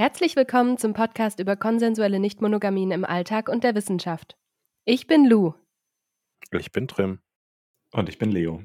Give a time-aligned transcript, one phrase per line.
[0.00, 4.38] Herzlich willkommen zum Podcast über konsensuelle Nichtmonogamien im Alltag und der Wissenschaft.
[4.86, 5.52] Ich bin Lou.
[6.52, 7.20] Ich bin Trim.
[7.92, 8.64] Und ich bin Leo.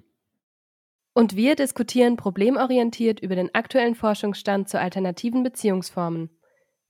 [1.13, 6.29] Und wir diskutieren problemorientiert über den aktuellen Forschungsstand zu alternativen Beziehungsformen.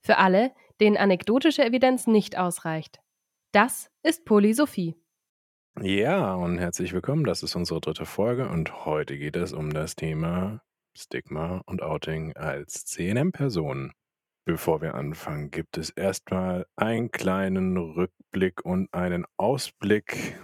[0.00, 3.00] Für alle, denen anekdotische Evidenz nicht ausreicht.
[3.50, 4.94] Das ist Polysophie.
[5.82, 7.24] Ja, und herzlich willkommen.
[7.24, 10.62] Das ist unsere dritte Folge und heute geht es um das Thema
[10.96, 13.92] Stigma und Outing als CNM-Personen.
[14.48, 20.38] Bevor wir anfangen, gibt es erstmal einen kleinen Rückblick und einen Ausblick,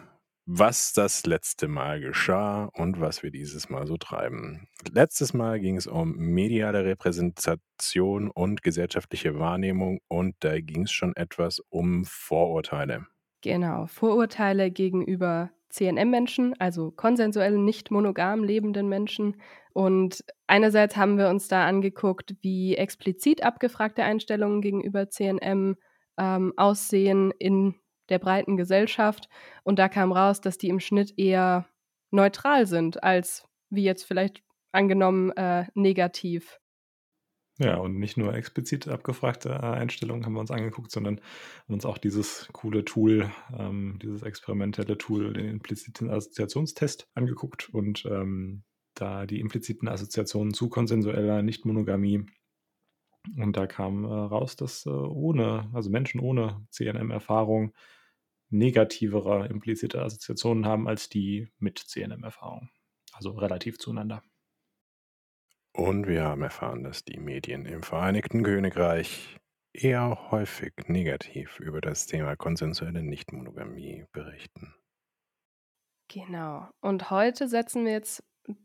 [0.45, 4.67] was das letzte Mal geschah und was wir dieses Mal so treiben.
[4.91, 11.15] Letztes Mal ging es um mediale Repräsentation und gesellschaftliche Wahrnehmung und da ging es schon
[11.15, 13.07] etwas um Vorurteile.
[13.41, 19.37] Genau, Vorurteile gegenüber CNM-Menschen, also konsensuell nicht monogam lebenden Menschen.
[19.73, 25.77] Und einerseits haben wir uns da angeguckt, wie explizit abgefragte Einstellungen gegenüber CNM
[26.19, 27.75] ähm, aussehen in
[28.09, 29.29] der breiten Gesellschaft.
[29.63, 31.67] Und da kam raus, dass die im Schnitt eher
[32.11, 34.43] neutral sind, als wie jetzt vielleicht
[34.73, 36.59] angenommen äh, negativ.
[37.59, 41.21] Ja, und nicht nur explizit abgefragte äh, Einstellungen haben wir uns angeguckt, sondern
[41.69, 48.65] uns auch dieses coole Tool, ähm, dieses experimentelle Tool, den impliziten Assoziationstest angeguckt und ähm,
[48.95, 52.27] da die impliziten Assoziationen zu konsensueller Nichtmonogamie.
[53.37, 57.73] Und da kam äh, raus, dass äh, ohne, also Menschen ohne CNM-Erfahrung
[58.51, 62.69] negativere implizite Assoziationen haben als die mit CNM-Erfahrung.
[63.13, 64.23] Also relativ zueinander.
[65.75, 69.39] Und wir haben erfahren, dass die Medien im Vereinigten Königreich
[69.73, 74.75] eher häufig negativ über das Thema konsensuelle Nichtmonogamie berichten.
[76.09, 76.69] Genau.
[76.81, 78.23] Und heute setzen wir jetzt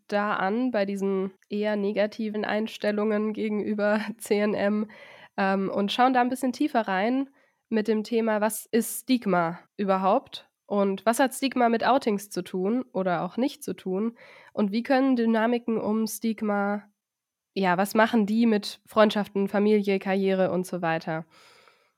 [0.07, 4.89] da an bei diesen eher negativen Einstellungen gegenüber CNM
[5.37, 7.29] ähm, und schauen da ein bisschen tiefer rein
[7.69, 12.85] mit dem Thema, was ist Stigma überhaupt und was hat Stigma mit Outings zu tun
[12.93, 14.17] oder auch nicht zu tun
[14.53, 16.83] und wie können Dynamiken um Stigma
[17.59, 21.25] ja, was machen die mit Freundschaften, Familie, Karriere und so weiter.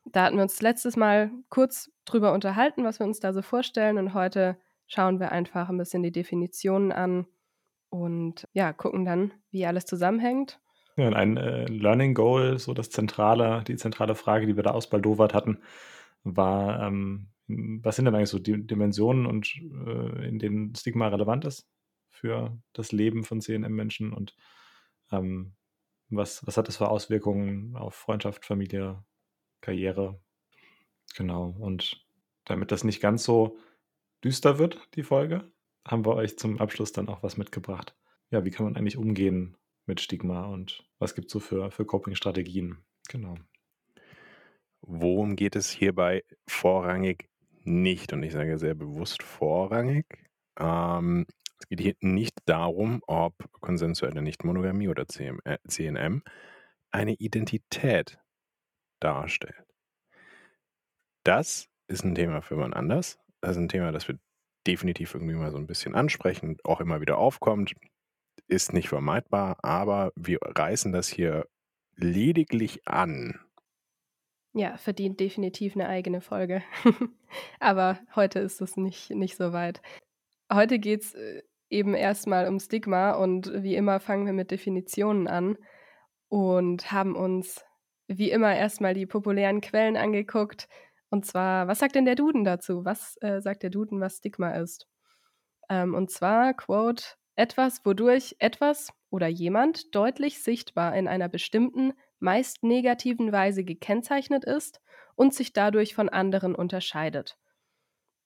[0.06, 3.98] Da hatten wir uns letztes Mal kurz drüber unterhalten, was wir uns da so vorstellen
[3.98, 4.58] und heute
[4.88, 7.28] schauen wir einfach ein bisschen die Definitionen an
[7.90, 10.60] und ja, gucken dann, wie alles zusammenhängt.
[10.98, 14.72] Ja, und ein äh, Learning Goal, so das zentrale, die zentrale Frage, die wir da
[14.72, 15.60] ausbaldowert hatten,
[16.24, 19.56] war, ähm, was sind denn eigentlich so die Dimensionen und
[19.86, 21.68] äh, in denen Stigma relevant ist
[22.10, 24.36] für das Leben von CNM-Menschen und
[25.12, 25.56] ähm,
[26.10, 29.04] was, was hat das für Auswirkungen auf Freundschaft, Familie,
[29.62, 30.20] Karriere?
[31.16, 31.56] Genau.
[31.60, 32.06] Und
[32.46, 33.58] damit das nicht ganz so
[34.24, 35.52] düster wird, die Folge,
[35.90, 37.96] haben wir euch zum Abschluss dann auch was mitgebracht.
[38.30, 39.58] Ja, wie kann man eigentlich umgehen
[39.88, 42.78] mit Stigma und was gibt es so für, für Coping-Strategien?
[43.10, 43.36] Genau.
[44.82, 47.28] Worum geht es hierbei vorrangig
[47.64, 48.14] nicht?
[48.14, 50.06] Und ich sage sehr bewusst vorrangig.
[50.60, 51.26] Ähm,
[51.60, 56.22] es geht hier nicht darum, ob konsensuelle Nichtmonogamie oder CM, äh, CNM
[56.92, 58.20] eine Identität
[59.00, 59.66] darstellt.
[61.24, 63.20] Das ist ein Thema für wann anders.
[63.42, 64.20] Das ist ein Thema, das wir
[64.70, 67.74] definitiv irgendwie mal so ein bisschen ansprechen, auch immer wieder aufkommt.
[68.48, 71.48] Ist nicht vermeidbar, aber wir reißen das hier
[71.96, 73.40] lediglich an.
[74.54, 76.62] Ja, verdient definitiv eine eigene Folge.
[77.60, 79.82] aber heute ist es nicht, nicht so weit.
[80.52, 85.28] Heute geht es äh, eben erstmal um Stigma und wie immer fangen wir mit Definitionen
[85.28, 85.58] an
[86.28, 87.66] und haben uns
[88.08, 90.68] wie immer erstmal die populären Quellen angeguckt.
[91.10, 92.86] Und zwar, was sagt denn der Duden dazu?
[92.86, 94.88] Was äh, sagt der Duden, was Stigma ist?
[95.70, 97.04] Ähm, und zwar, Quote,
[97.36, 104.82] etwas, wodurch etwas oder jemand deutlich sichtbar in einer bestimmten, meist negativen Weise gekennzeichnet ist
[105.16, 107.38] und sich dadurch von anderen unterscheidet.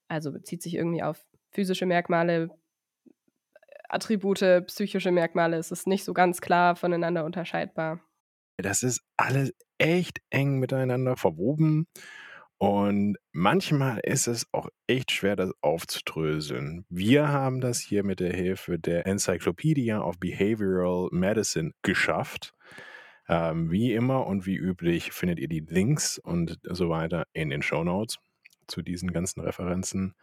[0.08, 2.50] Also bezieht sich irgendwie auf physische Merkmale,
[3.88, 8.00] Attribute, psychische Merkmale, es ist nicht so ganz klar voneinander unterscheidbar.
[8.58, 11.88] Das ist alles echt eng miteinander verwoben.
[12.64, 16.86] Und manchmal ist es auch echt schwer, das aufzudröseln.
[16.88, 22.54] Wir haben das hier mit der Hilfe der Encyclopedia of Behavioral Medicine geschafft.
[23.28, 27.62] Ähm, wie immer und wie üblich findet ihr die Links und so weiter in den
[27.62, 28.18] Show Notes
[28.68, 30.16] zu diesen ganzen Referenzen.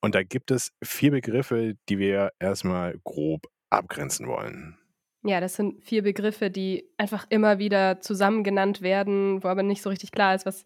[0.00, 4.78] Und da gibt es vier Begriffe, die wir erstmal grob abgrenzen wollen.
[5.24, 9.82] Ja, das sind vier Begriffe, die einfach immer wieder zusammen genannt werden, wo aber nicht
[9.82, 10.64] so richtig klar ist, was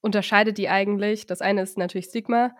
[0.00, 1.26] unterscheidet die eigentlich.
[1.26, 2.52] Das eine ist natürlich Stigma,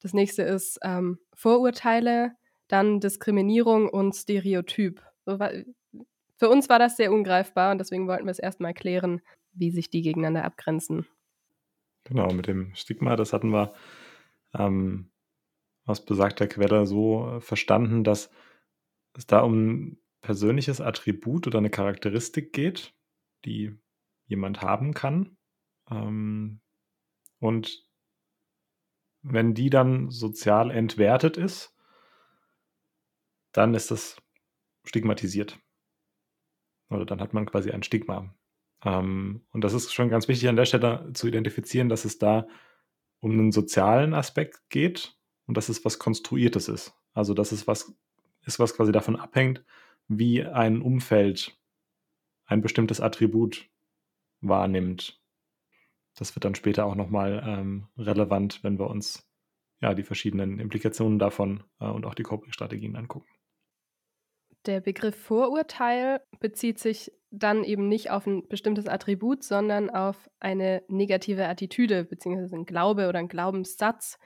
[0.00, 2.32] das nächste ist ähm, Vorurteile,
[2.68, 5.02] dann Diskriminierung und Stereotyp.
[5.24, 9.20] Für uns war das sehr ungreifbar und deswegen wollten wir es erstmal klären,
[9.52, 11.06] wie sich die gegeneinander abgrenzen.
[12.04, 13.74] Genau, mit dem Stigma, das hatten wir
[14.54, 15.12] ähm,
[15.84, 18.30] aus besagter Quelle so verstanden, dass
[19.16, 22.94] es da um ein persönliches Attribut oder eine Charakteristik geht,
[23.44, 23.78] die
[24.26, 25.36] jemand haben kann.
[25.90, 26.61] Ähm,
[27.42, 27.84] und
[29.22, 31.74] wenn die dann sozial entwertet ist,
[33.50, 34.16] dann ist das
[34.84, 35.58] stigmatisiert.
[36.88, 38.32] Oder dann hat man quasi ein Stigma.
[38.84, 42.46] Ähm, und das ist schon ganz wichtig an der Stelle zu identifizieren, dass es da
[43.18, 46.94] um einen sozialen Aspekt geht und dass es was Konstruiertes ist.
[47.12, 47.92] Also dass es was
[48.44, 49.64] ist, was quasi davon abhängt,
[50.06, 51.58] wie ein Umfeld
[52.44, 53.68] ein bestimmtes Attribut
[54.40, 55.21] wahrnimmt.
[56.16, 59.26] Das wird dann später auch nochmal ähm, relevant, wenn wir uns
[59.80, 63.28] ja die verschiedenen Implikationen davon äh, und auch die Coping-Strategien angucken.
[64.66, 70.84] Der Begriff Vorurteil bezieht sich dann eben nicht auf ein bestimmtes Attribut, sondern auf eine
[70.86, 74.18] negative Attitüde beziehungsweise ein Glaube oder ein Glaubenssatz,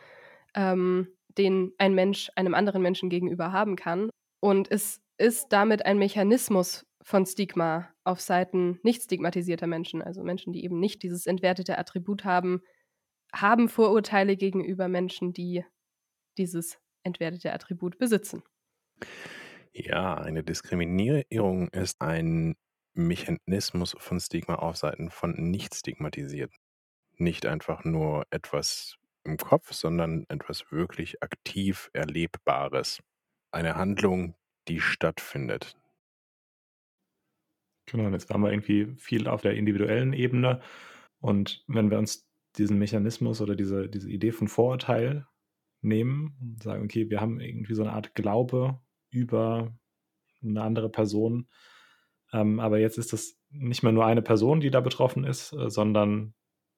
[0.55, 1.09] ähm,
[1.39, 4.11] den ein Mensch einem anderen Menschen gegenüber haben kann.
[4.41, 10.53] Und es ist damit ein Mechanismus von Stigma auf Seiten nicht stigmatisierter Menschen, also Menschen,
[10.53, 12.63] die eben nicht dieses entwertete Attribut haben,
[13.33, 15.65] haben Vorurteile gegenüber Menschen, die
[16.39, 18.43] dieses entwertete Attribut besitzen.
[19.73, 22.57] Ja, eine Diskriminierung ist ein
[22.95, 26.57] Mechanismus von Stigma auf Seiten von Nicht-Stigmatisierten.
[27.19, 33.01] Nicht einfach nur etwas im Kopf, sondern etwas wirklich aktiv Erlebbares.
[33.51, 34.35] Eine Handlung,
[34.69, 35.77] die stattfindet.
[37.87, 40.61] Genau, und jetzt waren wir irgendwie viel auf der individuellen Ebene.
[41.21, 42.29] Und wenn wir uns
[42.59, 45.27] diesen Mechanismus oder diese, diese Idee von Vorurteil
[45.83, 48.81] nehmen und sagen, okay, wir haben irgendwie so eine Art Glaube
[49.11, 49.77] über
[50.43, 51.49] eine andere Person.
[52.33, 55.71] Ähm, aber jetzt ist das nicht mehr nur eine Person, die da betroffen ist, äh,
[55.71, 56.35] sondern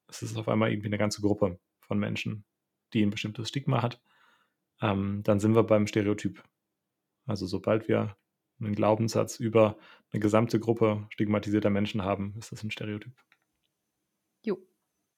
[0.08, 2.44] es ist auf einmal irgendwie eine ganze Gruppe von Menschen,
[2.92, 4.00] die ein bestimmtes Stigma hat.
[4.80, 6.42] Ähm, dann sind wir beim Stereotyp.
[7.26, 8.16] Also sobald wir
[8.60, 9.76] einen Glaubenssatz über
[10.12, 13.12] eine gesamte Gruppe stigmatisierter Menschen haben, ist das ein Stereotyp.
[14.44, 14.58] Jo.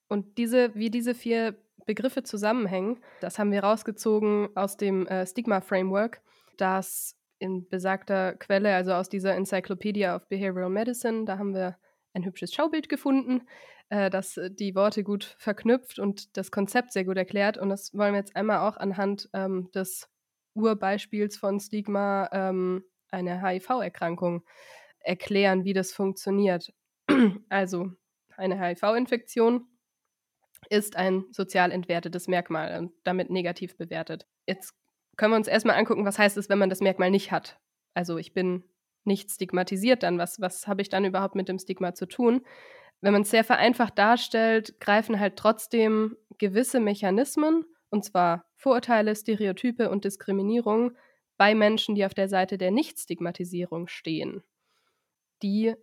[0.07, 1.55] Und diese, wie diese vier
[1.85, 6.21] Begriffe zusammenhängen, das haben wir rausgezogen aus dem äh, Stigma-Framework
[6.61, 11.75] dass in besagter Quelle, also aus dieser Encyclopedia of Behavioral Medicine, da haben wir
[12.13, 13.47] ein hübsches Schaubild gefunden,
[13.89, 17.57] äh, das die Worte gut verknüpft und das Konzept sehr gut erklärt.
[17.57, 20.07] Und das wollen wir jetzt einmal auch anhand ähm, des
[20.53, 24.43] Urbeispiels von Stigma, ähm, eine HIV-Erkrankung,
[24.99, 26.73] erklären, wie das funktioniert.
[27.49, 27.91] also
[28.37, 29.67] eine HIV-Infektion
[30.69, 34.27] ist ein sozial entwertetes Merkmal und damit negativ bewertet.
[34.45, 34.73] Jetzt
[35.17, 37.59] können wir uns erstmal angucken, was heißt es, wenn man das Merkmal nicht hat.
[37.93, 38.63] Also ich bin
[39.03, 40.17] nicht stigmatisiert dann.
[40.17, 42.45] Was, was habe ich dann überhaupt mit dem Stigma zu tun?
[43.01, 49.89] Wenn man es sehr vereinfacht darstellt, greifen halt trotzdem gewisse Mechanismen, und zwar Vorurteile, Stereotype
[49.89, 50.91] und Diskriminierung,
[51.41, 54.43] bei Menschen, die auf der Seite der Nicht-Stigmatisierung stehen.
[55.41, 55.73] Die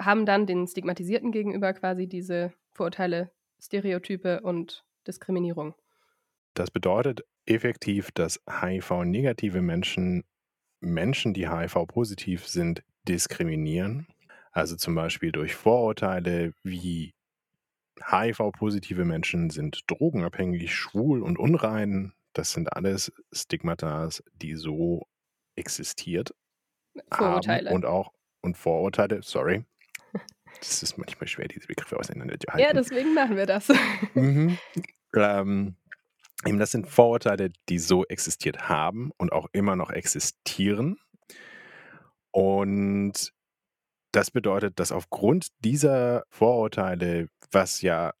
[0.00, 3.30] haben dann den Stigmatisierten gegenüber quasi diese Vorurteile,
[3.60, 5.74] Stereotype und Diskriminierung.
[6.54, 10.24] Das bedeutet effektiv, dass HIV-negative Menschen
[10.80, 14.06] Menschen, die HIV-positiv sind, diskriminieren.
[14.52, 17.12] Also zum Beispiel durch Vorurteile wie
[18.02, 22.14] HIV-positive Menschen sind drogenabhängig, schwul und unrein.
[22.34, 25.06] Das sind alles Stigmata, die so
[25.56, 26.34] existiert
[27.10, 27.70] Vorurteile.
[27.70, 28.12] haben und auch
[28.42, 29.64] und Vorurteile, sorry.
[30.58, 32.66] Das ist manchmal schwer, diese Begriffe auseinander zu halten.
[32.66, 33.68] Ja, deswegen machen wir das.
[34.14, 34.58] Mhm.
[35.16, 35.76] Ähm,
[36.46, 40.98] Eben das sind Vorurteile, die so existiert haben und auch immer noch existieren.
[42.30, 43.32] Und
[44.12, 48.12] das bedeutet, dass aufgrund dieser Vorurteile, was ja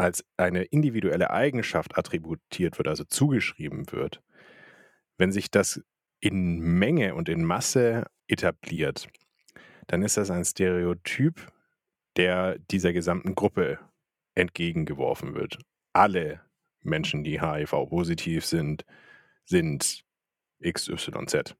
[0.00, 4.22] als eine individuelle Eigenschaft attributiert wird, also zugeschrieben wird,
[5.18, 5.82] wenn sich das
[6.20, 9.08] in Menge und in Masse etabliert,
[9.88, 11.52] dann ist das ein Stereotyp,
[12.16, 13.78] der dieser gesamten Gruppe
[14.34, 15.58] entgegengeworfen wird.
[15.92, 16.40] Alle
[16.82, 18.86] Menschen, die HIV-positiv sind,
[19.44, 20.02] sind
[20.62, 21.56] XYZ.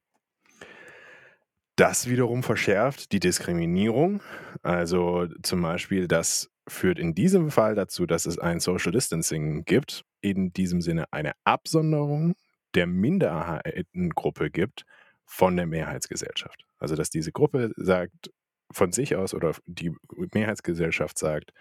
[1.80, 4.22] Das wiederum verschärft die Diskriminierung.
[4.60, 10.04] Also zum Beispiel, das führt in diesem Fall dazu, dass es ein Social Distancing gibt,
[10.20, 12.34] in diesem Sinne eine Absonderung
[12.74, 14.84] der Minderheitengruppe gibt
[15.24, 16.66] von der Mehrheitsgesellschaft.
[16.76, 18.30] Also dass diese Gruppe sagt
[18.70, 19.96] von sich aus oder die
[20.34, 21.54] Mehrheitsgesellschaft sagt,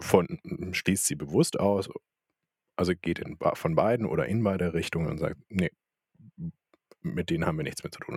[0.00, 0.26] von,
[0.72, 1.88] schließt sie bewusst aus
[2.74, 5.70] also geht in, von beiden oder in beide Richtungen und sagt, nee,
[7.00, 8.16] mit denen haben wir nichts mehr zu tun.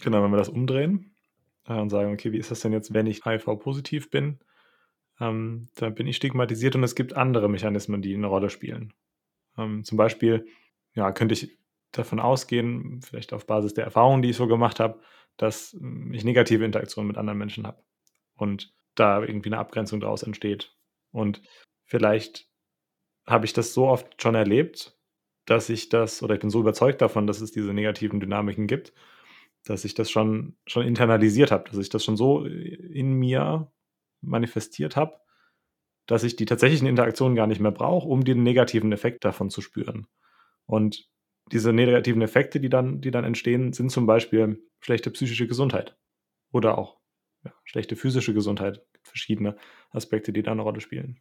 [0.00, 1.14] Genau, wenn wir das umdrehen,
[1.66, 4.38] äh, und sagen, okay, wie ist das denn jetzt, wenn ich HIV-positiv bin?
[5.20, 8.92] Ähm, dann bin ich stigmatisiert und es gibt andere Mechanismen, die eine Rolle spielen.
[9.56, 10.46] Ähm, zum Beispiel,
[10.94, 11.58] ja, könnte ich
[11.92, 15.00] davon ausgehen, vielleicht auf Basis der Erfahrungen, die ich so gemacht habe,
[15.36, 15.76] dass
[16.12, 17.82] ich negative Interaktionen mit anderen Menschen habe
[18.34, 20.74] und da irgendwie eine Abgrenzung daraus entsteht.
[21.12, 21.42] Und
[21.84, 22.48] vielleicht
[23.26, 24.96] habe ich das so oft schon erlebt,
[25.46, 28.92] dass ich das, oder ich bin so überzeugt davon, dass es diese negativen Dynamiken gibt,
[29.68, 33.70] dass ich das schon, schon internalisiert habe, dass ich das schon so in mir
[34.20, 35.20] manifestiert habe,
[36.06, 39.60] dass ich die tatsächlichen Interaktionen gar nicht mehr brauche, um den negativen Effekt davon zu
[39.60, 40.06] spüren.
[40.64, 41.10] Und
[41.52, 45.96] diese negativen Effekte, die dann, die dann entstehen, sind zum Beispiel schlechte psychische Gesundheit
[46.50, 46.98] oder auch
[47.44, 48.82] ja, schlechte physische Gesundheit.
[49.02, 49.56] Verschiedene
[49.90, 51.20] Aspekte, die da eine Rolle spielen.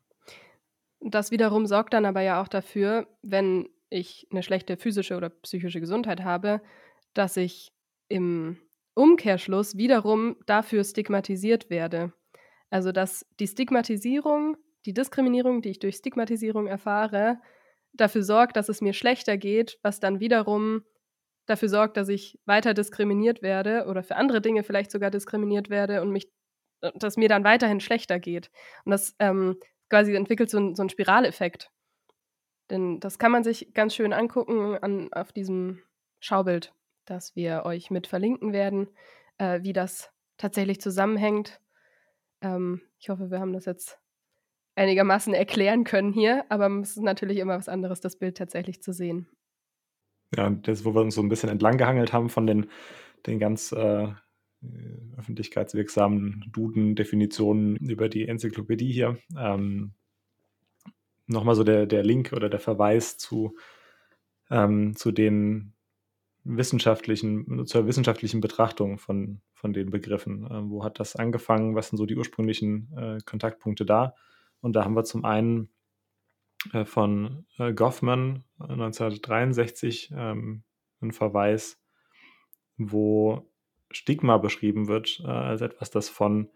[1.00, 5.80] Das wiederum sorgt dann aber ja auch dafür, wenn ich eine schlechte physische oder psychische
[5.80, 6.62] Gesundheit habe,
[7.14, 7.72] dass ich
[8.10, 8.58] im
[8.94, 12.14] Umkehrschluss wiederum dafür stigmatisiert werde.
[12.70, 17.40] Also dass die Stigmatisierung, die Diskriminierung, die ich durch Stigmatisierung erfahre,
[17.94, 20.84] dafür sorgt, dass es mir schlechter geht, was dann wiederum
[21.46, 26.02] dafür sorgt, dass ich weiter diskriminiert werde oder für andere Dinge vielleicht sogar diskriminiert werde
[26.02, 26.30] und mich,
[26.96, 28.52] dass mir dann weiterhin schlechter geht.
[28.84, 29.58] Und das ähm,
[29.90, 31.72] quasi entwickelt so, so einen Spiraleffekt.
[32.70, 35.82] Denn das kann man sich ganz schön angucken an, auf diesem
[36.20, 36.74] Schaubild,
[37.10, 38.88] das wir euch mit verlinken werden,
[39.38, 41.60] äh, wie das tatsächlich zusammenhängt.
[42.42, 44.00] Ähm, ich hoffe, wir haben das jetzt
[44.76, 48.94] einigermaßen erklären können hier, aber es ist natürlich immer was anderes, das Bild tatsächlich zu
[48.94, 49.28] sehen.
[50.36, 52.70] Ja, das, wo wir uns so ein bisschen entlang gehangelt haben von den,
[53.26, 54.10] den ganz äh,
[55.18, 59.18] öffentlichkeitswirksamen Duden-Definitionen über die Enzyklopädie hier.
[59.38, 59.94] Ähm,
[61.28, 63.58] Nochmal so der, der Link oder der Verweis zu,
[64.50, 65.74] ähm, zu den
[66.48, 70.46] wissenschaftlichen, zur wissenschaftlichen Betrachtung von, von den Begriffen.
[70.46, 71.76] Äh, wo hat das angefangen?
[71.76, 74.16] Was sind so die ursprünglichen äh, Kontaktpunkte da?
[74.62, 75.70] Und da haben wir zum einen
[76.74, 80.64] äh, von äh, Goffman 1963 ähm,
[81.02, 81.80] einen Verweis,
[82.78, 83.52] wo
[83.92, 86.50] Stigma beschrieben wird äh, als etwas, das von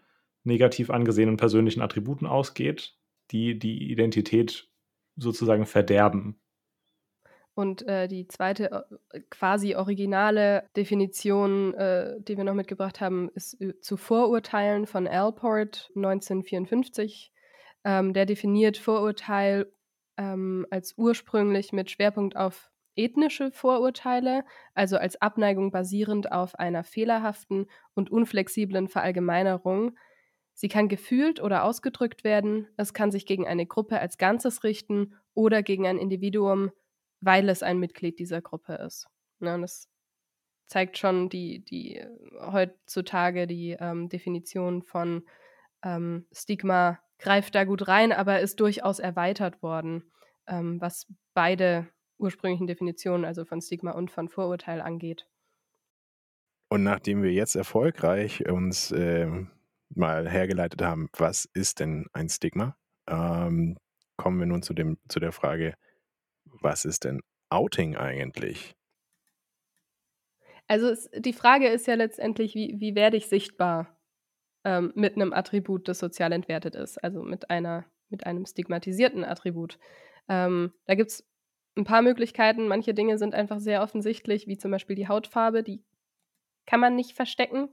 [0.44, 2.98] negativ angesehenen persönlichen Attributen ausgeht,
[3.32, 4.70] die die Identität
[5.16, 6.41] sozusagen verderben.
[7.54, 13.58] Und äh, die zweite äh, quasi originale Definition, äh, die wir noch mitgebracht haben, ist
[13.82, 17.32] zu Vorurteilen von Alport 1954.
[17.84, 19.72] Ähm, der definiert Vorurteil
[20.18, 24.44] ähm, als ursprünglich mit Schwerpunkt auf ethnische Vorurteile,
[24.74, 29.98] also als Abneigung basierend auf einer fehlerhaften und unflexiblen Verallgemeinerung.
[30.54, 35.16] Sie kann gefühlt oder ausgedrückt werden, es kann sich gegen eine Gruppe als Ganzes richten
[35.34, 36.72] oder gegen ein Individuum,
[37.22, 39.08] weil es ein Mitglied dieser Gruppe ist.
[39.40, 39.88] Ja, und das
[40.68, 42.04] zeigt schon die, die
[42.40, 45.24] heutzutage die ähm, Definition von
[45.84, 50.12] ähm, Stigma greift da gut rein, aber ist durchaus erweitert worden,
[50.48, 51.88] ähm, was beide
[52.18, 55.28] ursprünglichen Definitionen, also von Stigma und von Vorurteil angeht.
[56.70, 59.28] Und nachdem wir jetzt erfolgreich uns äh,
[59.90, 63.78] mal hergeleitet haben, was ist denn ein Stigma, ähm,
[64.16, 65.74] kommen wir nun zu, dem, zu der Frage,
[66.62, 68.74] was ist denn Outing eigentlich?
[70.68, 74.00] Also es, die Frage ist ja letztendlich, wie, wie werde ich sichtbar
[74.64, 79.80] ähm, mit einem Attribut, das sozial entwertet ist, also mit, einer, mit einem stigmatisierten Attribut.
[80.30, 81.28] Ähm, da gibt es
[81.76, 82.68] ein paar Möglichkeiten.
[82.68, 85.84] Manche Dinge sind einfach sehr offensichtlich, wie zum Beispiel die Hautfarbe, die
[86.66, 87.70] kann man nicht verstecken.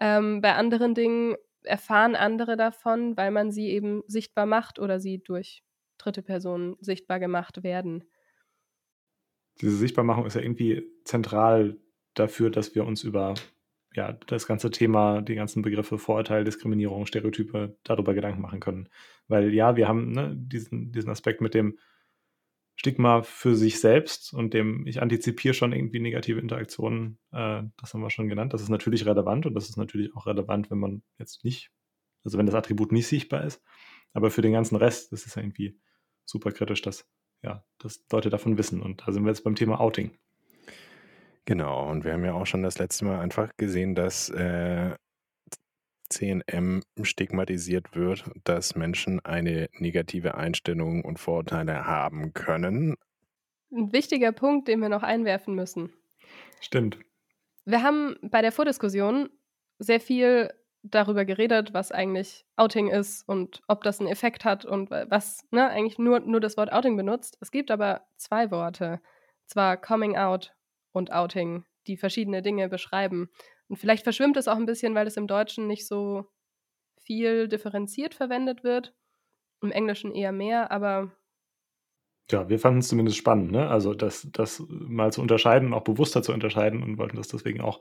[0.00, 5.22] Ähm, bei anderen Dingen erfahren andere davon, weil man sie eben sichtbar macht oder sie
[5.22, 5.62] durch
[5.98, 8.04] dritte Personen sichtbar gemacht werden.
[9.60, 11.78] Diese Sichtbarmachung ist ja irgendwie zentral
[12.14, 13.34] dafür, dass wir uns über
[13.94, 18.88] ja, das ganze Thema, die ganzen Begriffe Vorurteil, Diskriminierung, Stereotype darüber Gedanken machen können.
[19.26, 21.78] Weil ja, wir haben ne, diesen, diesen Aspekt mit dem
[22.74, 28.02] Stigma für sich selbst und dem, ich antizipiere schon irgendwie negative Interaktionen, äh, das haben
[28.02, 28.52] wir schon genannt.
[28.52, 31.70] Das ist natürlich relevant und das ist natürlich auch relevant, wenn man jetzt nicht,
[32.22, 33.62] also wenn das Attribut nicht sichtbar ist.
[34.12, 35.78] Aber für den ganzen Rest ist es ja irgendwie
[36.26, 37.08] super kritisch, dass,
[37.42, 38.82] ja, dass Leute davon wissen.
[38.82, 40.10] Und da sind wir jetzt beim Thema Outing.
[41.44, 44.96] Genau, und wir haben ja auch schon das letzte Mal einfach gesehen, dass äh,
[46.08, 52.96] CNM stigmatisiert wird, dass Menschen eine negative Einstellung und Vorurteile haben können.
[53.72, 55.92] Ein wichtiger Punkt, den wir noch einwerfen müssen.
[56.60, 56.98] Stimmt.
[57.64, 59.28] Wir haben bei der Vordiskussion
[59.78, 60.50] sehr viel
[60.90, 65.68] darüber geredet, was eigentlich Outing ist und ob das einen Effekt hat und was ne,
[65.68, 67.36] eigentlich nur, nur das Wort Outing benutzt.
[67.40, 69.00] Es gibt aber zwei Worte,
[69.46, 70.54] zwar Coming Out
[70.92, 73.30] und Outing, die verschiedene Dinge beschreiben.
[73.68, 76.26] Und vielleicht verschwimmt es auch ein bisschen, weil es im Deutschen nicht so
[77.00, 78.94] viel differenziert verwendet wird.
[79.62, 81.12] Im Englischen eher mehr, aber
[82.30, 83.68] ja, wir fanden es zumindest spannend, ne?
[83.68, 87.80] Also das, das mal zu unterscheiden, auch bewusster zu unterscheiden und wollten das deswegen auch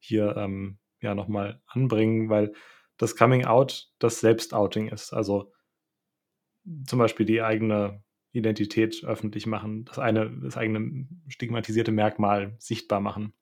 [0.00, 2.52] hier ähm, ja nochmal anbringen, weil
[2.96, 5.12] das Coming Out das Selbstouting ist.
[5.12, 5.52] Also
[6.86, 13.32] zum Beispiel die eigene Identität öffentlich machen, das eine, das eigene stigmatisierte Merkmal sichtbar machen.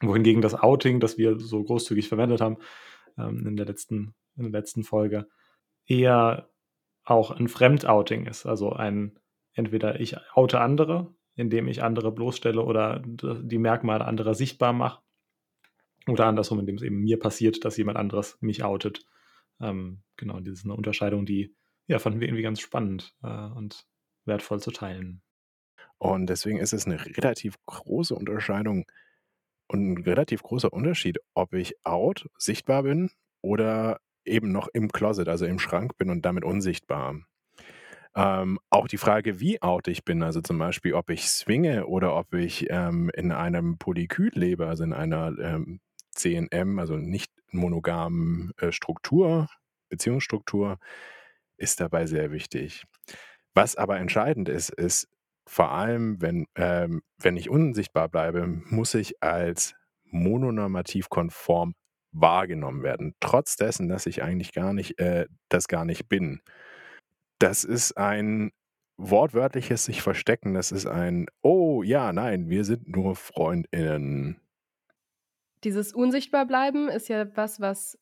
[0.00, 2.58] Wohingegen das Outing, das wir so großzügig verwendet haben
[3.18, 5.26] ähm, in, der letzten, in der letzten Folge,
[5.86, 6.50] eher
[7.04, 8.46] auch ein Fremdouting ist.
[8.46, 9.18] Also ein
[9.54, 15.00] entweder ich oute andere, indem ich andere bloßstelle oder die Merkmale anderer sichtbar mache.
[16.08, 19.04] Oder andersrum, indem es eben mir passiert, dass jemand anderes mich outet.
[19.60, 21.54] Ähm, genau, das ist eine Unterscheidung, die
[21.88, 23.86] ja, fanden wir irgendwie ganz spannend äh, und
[24.24, 25.22] wertvoll zu teilen.
[25.98, 28.84] Und deswegen ist es eine relativ große Unterscheidung
[29.68, 33.10] und ein relativ großer Unterschied, ob ich out, sichtbar bin
[33.40, 37.16] oder eben noch im Closet, also im Schrank bin und damit unsichtbar.
[38.14, 42.16] Ähm, auch die Frage, wie out ich bin, also zum Beispiel, ob ich swinge oder
[42.16, 45.80] ob ich ähm, in einem Polykül lebe, also in einer ähm,
[46.16, 49.48] CNM, also nicht monogamen äh, Struktur,
[49.88, 50.78] Beziehungsstruktur,
[51.56, 52.84] ist dabei sehr wichtig.
[53.54, 55.08] Was aber entscheidend ist, ist
[55.48, 61.74] vor allem, wenn, ähm, wenn ich unsichtbar bleibe, muss ich als mononormativ konform
[62.12, 66.40] wahrgenommen werden, trotz dessen, dass ich eigentlich gar nicht, äh, das gar nicht bin.
[67.38, 68.50] Das ist ein
[68.96, 70.54] wortwörtliches sich verstecken.
[70.54, 74.40] Das ist ein, oh ja, nein, wir sind nur Freundinnen.
[75.64, 77.98] Dieses Unsichtbarbleiben ist ja was, was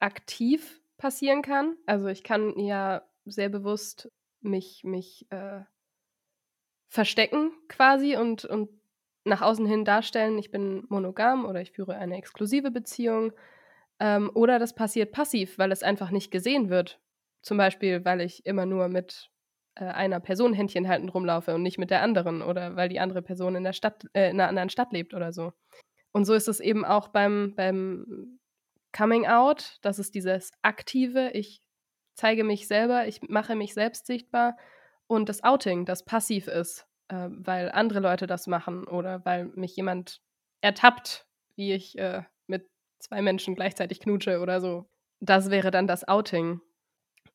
[0.00, 1.76] aktiv passieren kann.
[1.86, 5.60] Also ich kann ja sehr bewusst mich, mich äh,
[6.88, 8.70] verstecken quasi und, und
[9.24, 13.32] nach außen hin darstellen, ich bin monogam oder ich führe eine exklusive Beziehung.
[14.00, 17.00] Ähm, oder das passiert passiv, weil es einfach nicht gesehen wird.
[17.42, 19.30] Zum Beispiel, weil ich immer nur mit
[19.74, 23.22] äh, einer Person Händchen halten rumlaufe und nicht mit der anderen oder weil die andere
[23.22, 25.52] Person in der Stadt, äh, in einer anderen Stadt lebt oder so.
[26.12, 28.38] Und so ist es eben auch beim, beim
[28.96, 29.78] Coming Out.
[29.82, 31.62] Das ist dieses aktive, ich
[32.14, 34.56] zeige mich selber, ich mache mich selbst sichtbar.
[35.06, 39.76] Und das Outing, das passiv ist, äh, weil andere Leute das machen oder weil mich
[39.76, 40.20] jemand
[40.60, 42.68] ertappt, wie ich äh, mit
[42.98, 44.88] zwei Menschen gleichzeitig knutsche oder so.
[45.20, 46.60] Das wäre dann das Outing.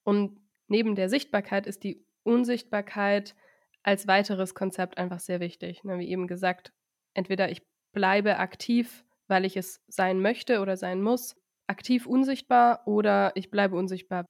[0.04, 3.36] Und neben der Sichtbarkeit ist die Unsichtbarkeit
[3.84, 5.84] als weiteres Konzept einfach sehr wichtig.
[5.84, 6.74] Ne, wie eben gesagt,
[7.14, 7.62] entweder ich
[7.94, 11.36] bleibe aktiv, weil ich es sein möchte oder sein muss,
[11.68, 14.26] aktiv unsichtbar oder ich bleibe unsichtbar,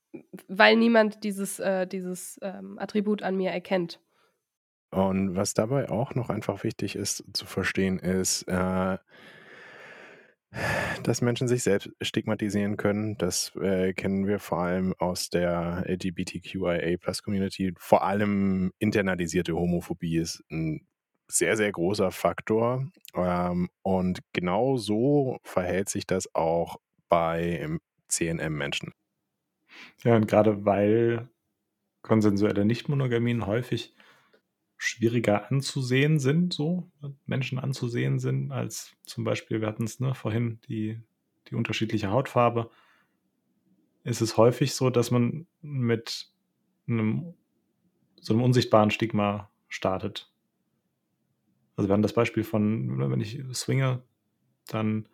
[0.47, 3.99] weil niemand dieses, äh, dieses ähm, Attribut an mir erkennt.
[4.91, 8.97] Und was dabei auch noch einfach wichtig ist zu verstehen, ist, äh,
[11.04, 13.17] dass Menschen sich selbst stigmatisieren können.
[13.17, 17.73] Das äh, kennen wir vor allem aus der LGBTQIA-Plus-Community.
[17.78, 20.88] Vor allem internalisierte Homophobie ist ein
[21.38, 22.88] sehr, sehr großer Faktor.
[23.15, 26.78] Ähm, und genau so verhält sich das auch
[27.10, 27.67] bei
[28.08, 28.93] CNM-Menschen.
[30.04, 31.30] Ja, und gerade weil
[32.02, 33.96] konsensuelle Nichtmonogamien häufig
[34.78, 36.91] schwieriger anzusehen sind, so
[37.26, 41.00] Menschen anzusehen sind, als zum Beispiel, wir hatten es ne, vorhin, die,
[41.48, 42.69] die unterschiedliche Hautfarbe,
[44.04, 46.28] ist es häufig so, dass man mit
[46.88, 47.34] einem
[48.19, 50.33] so einem unsichtbaren Stigma startet.
[51.76, 54.04] Also wir haben das Beispiel von, ne, wenn ich swinge,
[54.68, 55.08] dann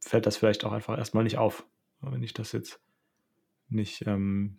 [0.00, 1.66] fällt das vielleicht auch einfach erstmal nicht auf.
[2.00, 2.80] Wenn ich das jetzt
[3.68, 4.58] nicht, ähm,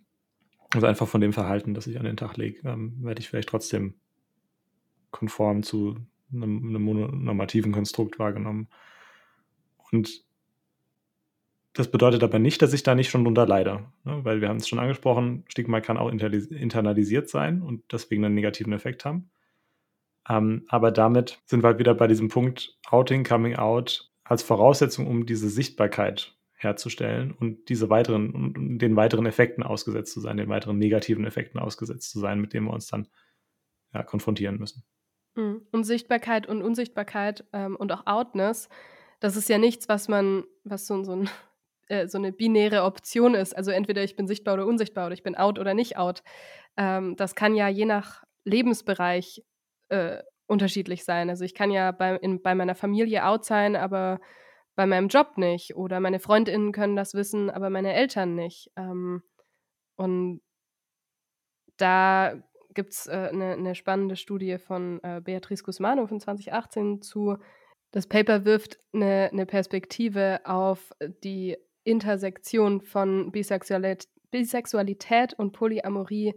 [0.70, 3.48] also einfach von dem Verhalten, das ich an den Tag lege, ähm, werde ich vielleicht
[3.48, 3.94] trotzdem
[5.10, 5.96] konform zu
[6.32, 8.68] einem, einem mononormativen Konstrukt wahrgenommen.
[9.90, 10.24] Und
[11.72, 14.24] das bedeutet aber nicht, dass ich da nicht schon drunter leide, ne?
[14.24, 18.72] weil wir haben es schon angesprochen, Stigma kann auch internalisiert sein und deswegen einen negativen
[18.72, 19.30] Effekt haben.
[20.28, 25.06] Ähm, aber damit sind wir halt wieder bei diesem Punkt Outing, Coming Out als Voraussetzung,
[25.06, 30.48] um diese Sichtbarkeit herzustellen und diese weiteren und den weiteren Effekten ausgesetzt zu sein, den
[30.48, 33.08] weiteren negativen Effekten ausgesetzt zu sein, mit denen wir uns dann
[33.94, 34.82] ja, konfrontieren müssen.
[35.36, 35.62] Mhm.
[35.70, 38.68] Und Sichtbarkeit und Unsichtbarkeit ähm, und auch Outness,
[39.20, 41.30] das ist ja nichts, was man, was so, so, ein,
[41.86, 43.56] äh, so eine binäre Option ist.
[43.56, 46.22] Also entweder ich bin sichtbar oder unsichtbar oder ich bin out oder nicht out.
[46.76, 49.44] Ähm, das kann ja je nach Lebensbereich
[49.88, 51.30] äh, unterschiedlich sein.
[51.30, 54.20] Also ich kann ja bei, in, bei meiner Familie out sein, aber
[54.74, 55.76] bei meinem Job nicht.
[55.76, 58.70] Oder meine Freundinnen können das wissen, aber meine Eltern nicht.
[58.76, 59.22] Ähm,
[59.96, 60.40] und
[61.76, 62.40] da
[62.74, 67.36] gibt es eine äh, ne spannende Studie von äh, Beatrice Guzmano von 2018 zu
[67.90, 70.92] Das Paper wirft eine, eine Perspektive auf
[71.24, 76.34] die Intersektion von Bisexualität, Bisexualität und Polyamorie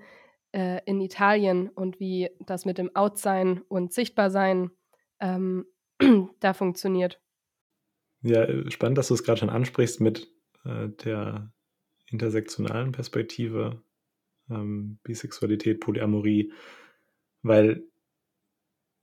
[0.52, 4.72] äh, in Italien und wie das mit dem Outsein und Sichtbarsein
[5.20, 5.66] ähm,
[6.40, 7.22] da funktioniert.
[8.22, 10.32] Ja, spannend, dass du es gerade schon ansprichst mit
[10.66, 11.52] äh, der
[12.08, 13.82] intersektionalen Perspektive,
[14.50, 16.52] ähm, Bisexualität, Polyamorie,
[17.42, 17.84] weil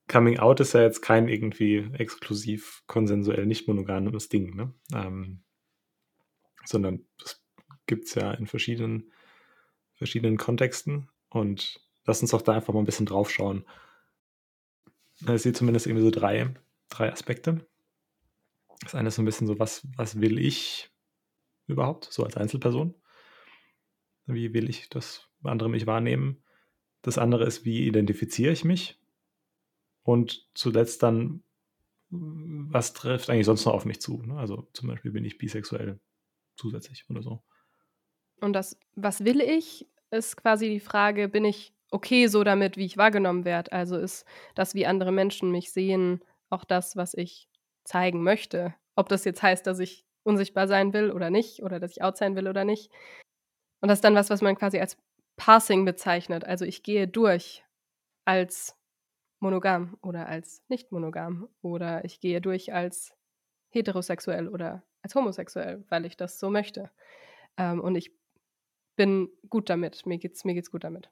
[0.09, 4.73] Coming Out ist ja jetzt kein irgendwie exklusiv konsensuell nicht monogames Ding, ne?
[4.95, 5.43] Ähm,
[6.65, 7.43] sondern das
[7.87, 9.13] gibt es ja in verschiedenen,
[9.95, 13.65] verschiedenen Kontexten und lass uns doch da einfach mal ein bisschen drauf schauen.
[15.21, 16.55] Ich sehe zumindest irgendwie so drei,
[16.89, 17.67] drei Aspekte.
[18.81, 20.91] Das eine ist so ein bisschen so, was, was will ich
[21.67, 22.95] überhaupt, so als Einzelperson?
[24.27, 26.43] Wie will ich, dass andere mich wahrnehmen?
[27.03, 28.99] Das andere ist, wie identifiziere ich mich?
[30.03, 31.43] Und zuletzt dann,
[32.11, 34.23] was trifft eigentlich sonst noch auf mich zu?
[34.23, 34.39] Ne?
[34.39, 36.01] Also zum Beispiel bin ich bisexuell
[36.57, 37.43] zusätzlich oder so.
[38.41, 42.87] Und das, was will ich, ist quasi die Frage, bin ich okay so damit, wie
[42.87, 43.73] ich wahrgenommen werde?
[43.73, 47.49] Also ist das, wie andere Menschen mich sehen, auch das, was ich
[47.85, 48.75] zeigen möchte?
[48.97, 52.17] Ob das jetzt heißt, dass ich unsichtbar sein will oder nicht, oder dass ich out
[52.17, 52.91] sein will oder nicht.
[53.81, 54.97] Und das ist dann was, was man quasi als
[55.37, 56.45] Passing bezeichnet.
[56.45, 57.65] Also ich gehe durch
[58.25, 58.77] als
[59.41, 63.15] monogam oder als nicht monogam oder ich gehe durch als
[63.71, 66.91] heterosexuell oder als homosexuell, weil ich das so möchte.
[67.57, 68.13] Ähm, und ich
[68.99, 70.05] bin gut damit.
[70.05, 71.09] Mir geht's, mir geht's gut damit.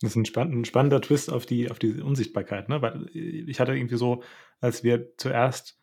[0.00, 2.82] Das ist ein, spann ein spannender Twist auf die, auf die Unsichtbarkeit, ne?
[2.82, 4.24] Weil ich hatte irgendwie so,
[4.60, 5.78] als wir zuerst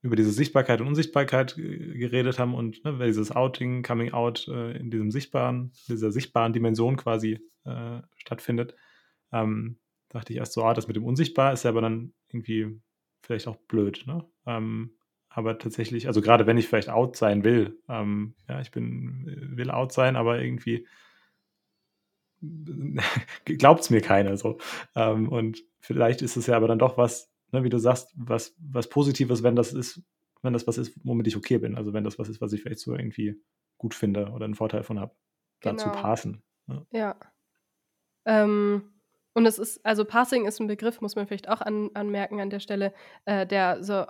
[0.00, 4.90] über diese Sichtbarkeit und Unsichtbarkeit geredet haben und ne, dieses Outing, Coming Out äh, in
[4.92, 8.76] diesem sichtbaren, dieser sichtbaren Dimension quasi äh, stattfindet,
[9.32, 12.80] ähm, dachte ich erst so, ah, das mit dem Unsichtbar ist ja aber dann irgendwie
[13.22, 14.24] vielleicht auch blöd, ne?
[14.46, 14.97] Ähm,
[15.38, 19.70] aber tatsächlich, also gerade wenn ich vielleicht out sein will, ähm, ja, ich bin, will
[19.70, 20.84] out sein, aber irgendwie
[23.44, 24.58] glaubt es mir keiner so.
[24.96, 28.56] Ähm, und vielleicht ist es ja aber dann doch was, ne, wie du sagst, was,
[28.58, 30.02] was Positives, wenn das ist,
[30.42, 31.76] wenn das was ist, womit ich okay bin.
[31.76, 33.40] Also wenn das was ist, was ich vielleicht so irgendwie
[33.76, 35.14] gut finde oder einen Vorteil von habe,
[35.60, 35.76] genau.
[35.76, 36.42] dazu passen.
[36.66, 36.84] Ne?
[36.90, 37.14] Ja.
[38.24, 38.90] Ähm,
[39.34, 42.50] und es ist, also Passing ist ein Begriff, muss man vielleicht auch an, anmerken an
[42.50, 42.92] der Stelle,
[43.24, 44.04] äh, der so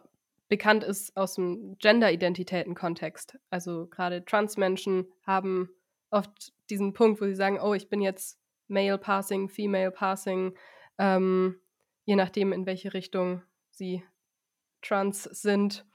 [0.48, 3.38] bekannt ist aus dem Gender-Identitäten-Kontext.
[3.50, 5.70] Also gerade Trans-Menschen haben
[6.11, 10.54] oft diesen Punkt, wo sie sagen, oh, ich bin jetzt Male Passing, Female Passing,
[10.98, 11.61] ähm,
[12.04, 14.02] je nachdem, in welche Richtung sie
[14.82, 15.87] trans sind,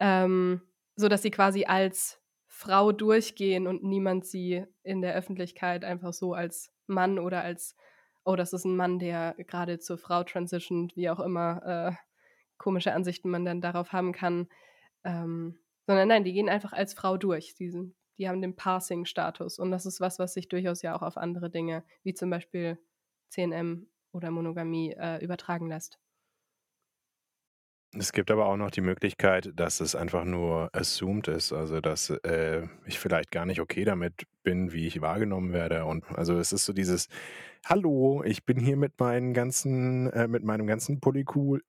[0.00, 0.62] ähm,
[0.96, 6.34] so dass sie quasi als Frau durchgehen und niemand sie in der Öffentlichkeit einfach so
[6.34, 7.76] als Mann oder als,
[8.24, 11.92] oh, das ist ein Mann, der gerade zur Frau transitioned, wie auch immer äh,
[12.62, 14.48] komische Ansichten man dann darauf haben kann.
[15.04, 17.54] Ähm, sondern nein, die gehen einfach als Frau durch.
[17.56, 19.58] Die, sind, die haben den Passing-Status.
[19.58, 22.78] Und das ist was, was sich durchaus ja auch auf andere Dinge, wie zum Beispiel
[23.30, 25.98] CNM oder Monogamie, äh, übertragen lässt.
[27.94, 32.08] Es gibt aber auch noch die Möglichkeit, dass es einfach nur assumed ist, also dass
[32.08, 35.84] äh, ich vielleicht gar nicht okay damit bin, wie ich wahrgenommen werde.
[35.84, 37.08] Und also es ist so dieses,
[37.66, 41.60] hallo, ich bin hier mit meinen ganzen, äh, mit meinem ganzen Polykül,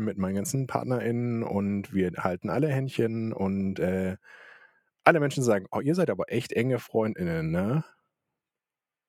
[0.00, 4.16] mit meinen ganzen PartnerInnen und wir halten alle Händchen und äh,
[5.04, 7.84] alle Menschen sagen, oh, ihr seid aber echt enge FreundInnen, ne?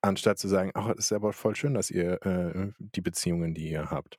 [0.02, 3.70] Anstatt zu sagen, ach, es ist aber voll schön, dass ihr äh, die Beziehungen, die
[3.70, 4.18] ihr habt.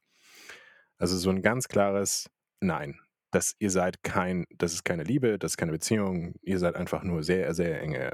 [0.98, 2.30] Also so ein ganz klares
[2.62, 3.00] Nein.
[3.32, 7.04] Das, ihr seid kein, das ist keine Liebe, das ist keine Beziehung, ihr seid einfach
[7.04, 8.14] nur sehr, sehr enge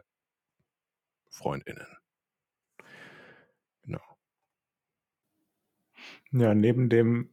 [1.29, 1.87] FreundInnen.
[3.83, 4.01] Genau.
[6.31, 7.29] Ja, neben dem,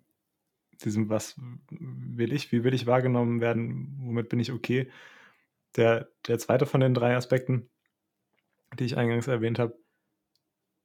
[0.85, 1.35] diesem, was
[1.71, 4.91] will ich, wie will ich wahrgenommen werden, womit bin ich okay,
[5.77, 7.69] der, der zweite von den drei Aspekten,
[8.79, 9.77] die ich eingangs erwähnt habe,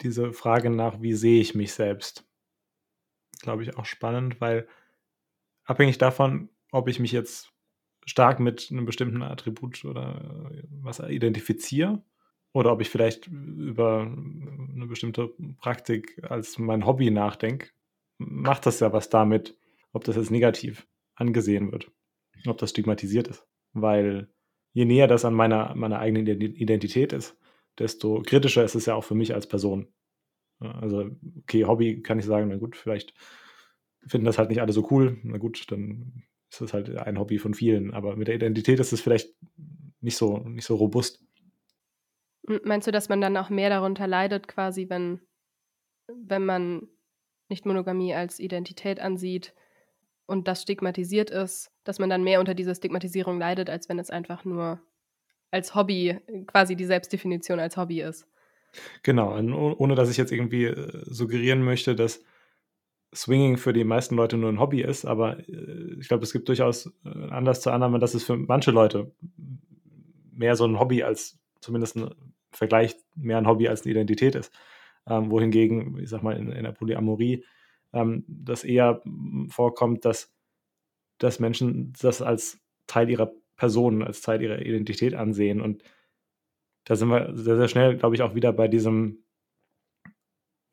[0.01, 2.25] diese Frage nach, wie sehe ich mich selbst,
[3.41, 4.67] glaube ich auch spannend, weil
[5.67, 7.53] abhängig davon, ob ich mich jetzt
[8.05, 12.01] stark mit einem bestimmten Attribut oder äh, was identifiziere
[12.53, 17.69] oder ob ich vielleicht über eine bestimmte Praktik als mein Hobby nachdenke,
[18.17, 19.57] macht das ja was damit,
[19.91, 21.91] ob das jetzt negativ angesehen wird,
[22.47, 23.45] ob das stigmatisiert ist.
[23.73, 24.29] Weil
[24.73, 27.37] je näher das an meiner, meiner eigenen Identität ist,
[27.77, 29.87] desto kritischer ist es ja auch für mich als Person.
[30.59, 33.13] Also, okay, Hobby kann ich sagen, na gut, vielleicht
[34.07, 35.17] finden das halt nicht alle so cool.
[35.23, 37.93] Na gut, dann ist das halt ein Hobby von vielen.
[37.93, 39.33] Aber mit der Identität ist es vielleicht
[40.01, 41.23] nicht so, nicht so robust.
[42.63, 45.19] Meinst du, dass man dann auch mehr darunter leidet, quasi, wenn,
[46.07, 46.87] wenn man
[47.49, 49.53] nicht Monogamie als Identität ansieht,
[50.27, 54.09] und das stigmatisiert ist, dass man dann mehr unter dieser Stigmatisierung leidet, als wenn es
[54.09, 54.79] einfach nur
[55.49, 58.27] als Hobby, quasi die Selbstdefinition als Hobby ist.
[59.01, 59.33] Genau,
[59.77, 62.21] ohne dass ich jetzt irgendwie äh, suggerieren möchte, dass
[63.15, 66.47] Swinging für die meisten Leute nur ein Hobby ist, aber äh, ich glaube, es gibt
[66.49, 69.11] durchaus äh, anders zu Annahmen, dass es für manche Leute
[70.31, 72.09] mehr so ein Hobby als zumindest ein
[72.51, 74.53] Vergleich mehr ein Hobby als eine Identität ist.
[75.05, 77.45] Ähm, wohingegen, ich sag mal, in, in der Polyamorie
[77.93, 79.01] ähm, das eher
[79.49, 80.33] vorkommt, dass,
[81.17, 85.61] dass Menschen das als Teil ihrer Person, als Teil ihrer Identität ansehen.
[85.61, 85.83] Und
[86.85, 89.23] da sind wir sehr, sehr schnell, glaube ich, auch wieder bei diesem,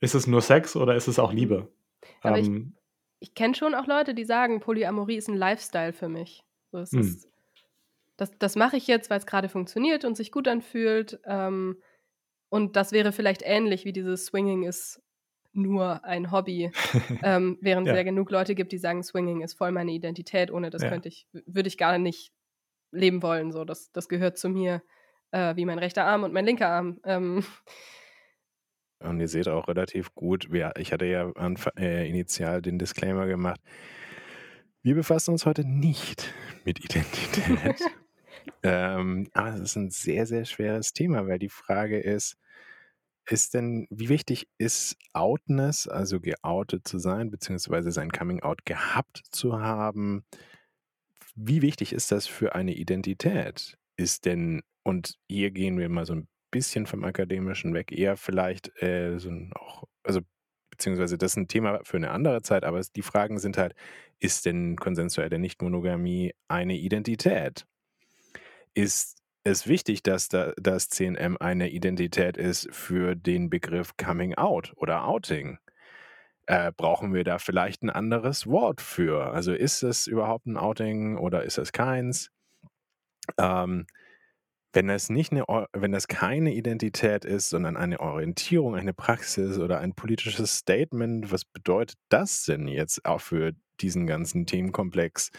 [0.00, 1.68] ist es nur Sex oder ist es auch Liebe?
[2.22, 2.74] Aber ähm,
[3.20, 6.44] ich, ich kenne schon auch Leute, die sagen, Polyamorie ist ein Lifestyle für mich.
[6.72, 7.00] So, es hm.
[7.00, 7.28] ist,
[8.16, 11.20] das das mache ich jetzt, weil es gerade funktioniert und sich gut anfühlt.
[11.24, 11.76] Ähm,
[12.48, 15.02] und das wäre vielleicht ähnlich wie dieses Swinging ist
[15.54, 16.70] nur ein Hobby,
[17.22, 18.02] ähm, während es ja.
[18.02, 20.88] genug Leute gibt, die sagen, Swinging ist voll meine Identität, ohne das ja.
[20.88, 22.32] könnte ich, würde ich gar nicht
[22.90, 23.52] leben wollen.
[23.52, 24.82] So, das, das gehört zu mir,
[25.30, 27.00] äh, wie mein rechter Arm und mein linker Arm.
[27.04, 27.44] Ähm,
[29.00, 31.30] und ihr seht auch relativ gut, ich hatte ja
[31.78, 33.60] äh, initial den Disclaimer gemacht,
[34.82, 37.80] wir befassen uns heute nicht mit Identität.
[38.62, 42.36] ähm, aber es ist ein sehr, sehr schweres Thema, weil die Frage ist,
[43.26, 49.22] ist denn, wie wichtig ist Outness, also geoutet zu sein, beziehungsweise sein Coming Out gehabt
[49.30, 50.24] zu haben?
[51.34, 53.78] Wie wichtig ist das für eine Identität?
[53.96, 58.80] Ist denn, und hier gehen wir mal so ein bisschen vom Akademischen weg, eher vielleicht
[58.80, 60.20] äh, so ein auch, also
[60.70, 63.74] beziehungsweise das ist ein Thema für eine andere Zeit, aber die Fragen sind halt,
[64.20, 67.66] ist denn konsensuelle Nichtmonogamie eine Identität?
[68.74, 74.72] Ist es wichtig, dass da, das CNM eine Identität ist für den Begriff Coming Out
[74.76, 75.58] oder Outing?
[76.46, 79.32] Äh, brauchen wir da vielleicht ein anderes Wort für?
[79.32, 82.30] Also ist es überhaupt ein Outing oder ist es keins?
[83.38, 83.86] Ähm,
[84.74, 89.78] wenn das nicht eine, wenn das keine Identität ist, sondern eine Orientierung, eine Praxis oder
[89.78, 95.30] ein politisches Statement, was bedeutet das denn jetzt auch für diesen ganzen Themenkomplex?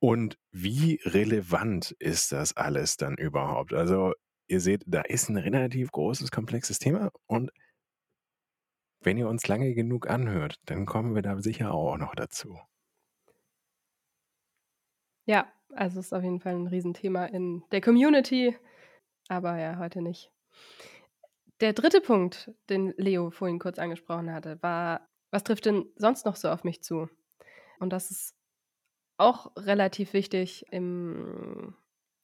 [0.00, 3.72] Und wie relevant ist das alles dann überhaupt?
[3.72, 4.12] Also,
[4.48, 7.50] ihr seht, da ist ein relativ großes, komplexes Thema und
[9.00, 12.58] wenn ihr uns lange genug anhört, dann kommen wir da sicher auch noch dazu.
[15.26, 18.56] Ja, also ist auf jeden Fall ein Riesenthema in der Community,
[19.28, 20.30] aber ja, heute nicht.
[21.60, 26.36] Der dritte Punkt, den Leo vorhin kurz angesprochen hatte, war, was trifft denn sonst noch
[26.36, 27.08] so auf mich zu?
[27.78, 28.34] Und das ist
[29.16, 31.74] auch relativ wichtig im,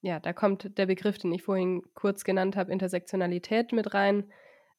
[0.03, 4.33] ja, da kommt der Begriff, den ich vorhin kurz genannt habe, Intersektionalität mit rein.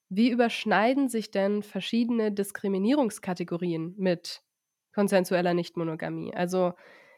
[0.09, 4.43] Wie überschneiden sich denn verschiedene Diskriminierungskategorien mit
[4.93, 6.33] konsensueller Nichtmonogamie?
[6.33, 6.73] Also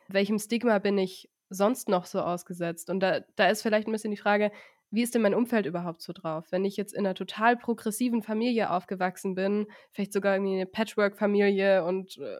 [0.07, 2.89] welchem Stigma bin ich sonst noch so ausgesetzt?
[2.89, 4.51] Und da, da ist vielleicht ein bisschen die Frage,
[4.91, 6.45] wie ist denn mein Umfeld überhaupt so drauf?
[6.51, 11.83] Wenn ich jetzt in einer total progressiven Familie aufgewachsen bin, vielleicht sogar irgendwie eine Patchwork-Familie
[11.83, 12.37] und äh,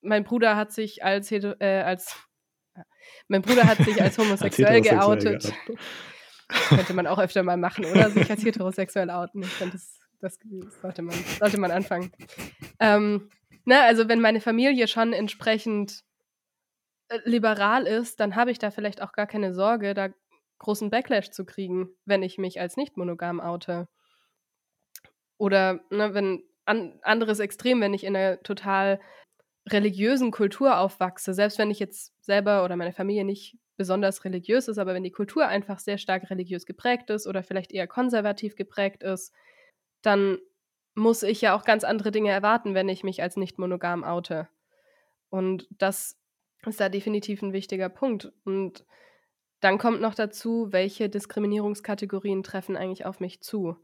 [0.00, 2.16] mein Bruder hat sich als, äh, als
[3.28, 5.52] mein Bruder hat sich als homosexuell als geoutet.
[6.68, 8.10] Könnte man auch öfter mal machen, oder?
[8.10, 9.42] Sich als heterosexuell outen.
[9.42, 10.38] Ich finde, das, das,
[10.80, 12.12] sollte, man, sollte man anfangen.
[12.78, 13.30] Ähm,
[13.64, 16.09] na, ne, also wenn meine Familie schon entsprechend äh,
[17.24, 20.10] liberal ist, dann habe ich da vielleicht auch gar keine Sorge, da
[20.58, 23.88] großen Backlash zu kriegen, wenn ich mich als nicht monogam oute.
[25.38, 29.00] Oder ne, wenn an, anderes Extrem, wenn ich in einer total
[29.68, 34.78] religiösen Kultur aufwachse, selbst wenn ich jetzt selber oder meine Familie nicht besonders religiös ist,
[34.78, 39.02] aber wenn die Kultur einfach sehr stark religiös geprägt ist oder vielleicht eher konservativ geprägt
[39.02, 39.32] ist,
[40.02, 40.38] dann
[40.94, 44.48] muss ich ja auch ganz andere Dinge erwarten, wenn ich mich als nicht monogam oute.
[45.30, 46.19] Und das
[46.66, 48.32] ist da definitiv ein wichtiger Punkt.
[48.44, 48.84] Und
[49.60, 53.76] dann kommt noch dazu, welche Diskriminierungskategorien treffen eigentlich auf mich zu.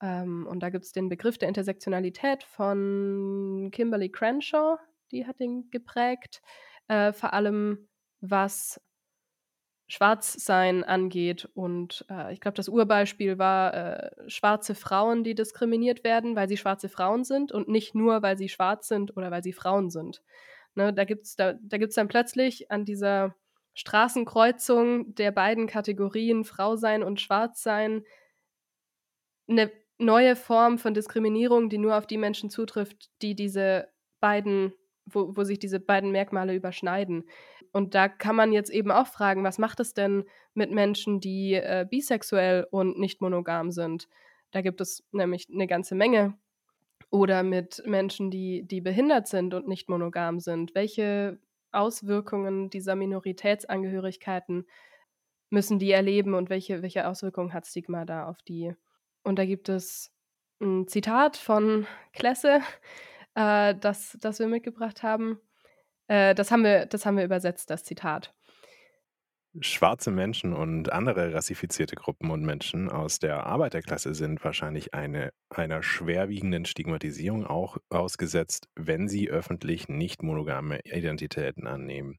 [0.00, 4.78] Ähm, und da gibt es den Begriff der Intersektionalität von Kimberly Crenshaw,
[5.10, 6.42] die hat den geprägt.
[6.88, 7.88] Äh, vor allem
[8.20, 8.80] was
[9.92, 11.48] Schwarzsein angeht.
[11.54, 16.56] Und äh, ich glaube, das Urbeispiel war äh, schwarze Frauen, die diskriminiert werden, weil sie
[16.56, 20.22] schwarze Frauen sind und nicht nur, weil sie schwarz sind oder weil sie Frauen sind.
[20.74, 23.34] Ne, da gibt es da, da gibt's dann plötzlich an dieser
[23.74, 28.04] Straßenkreuzung der beiden Kategorien Frau sein und Schwarz sein
[29.48, 33.88] eine neue Form von Diskriminierung, die nur auf die Menschen zutrifft, die diese
[34.20, 34.72] beiden,
[35.06, 37.24] wo, wo sich diese beiden Merkmale überschneiden.
[37.72, 41.54] Und da kann man jetzt eben auch fragen, was macht es denn mit Menschen, die
[41.54, 44.08] äh, bisexuell und nicht monogam sind?
[44.50, 46.36] Da gibt es nämlich eine ganze Menge.
[47.12, 50.74] Oder mit Menschen, die, die behindert sind und nicht monogam sind.
[50.74, 51.38] Welche
[51.70, 54.66] Auswirkungen dieser Minoritätsangehörigkeiten
[55.50, 58.74] müssen die erleben und welche, welche Auswirkungen hat Stigma da auf die?
[59.22, 60.10] Und da gibt es
[60.60, 62.60] ein Zitat von Klesse,
[63.34, 65.38] äh, das, das wir mitgebracht haben.
[66.08, 68.34] Äh, das, haben wir, das haben wir übersetzt, das Zitat.
[69.60, 75.82] Schwarze Menschen und andere rassifizierte Gruppen und Menschen aus der Arbeiterklasse sind wahrscheinlich eine, einer
[75.82, 82.18] schwerwiegenden Stigmatisierung auch ausgesetzt, wenn sie öffentlich nicht monogame Identitäten annehmen.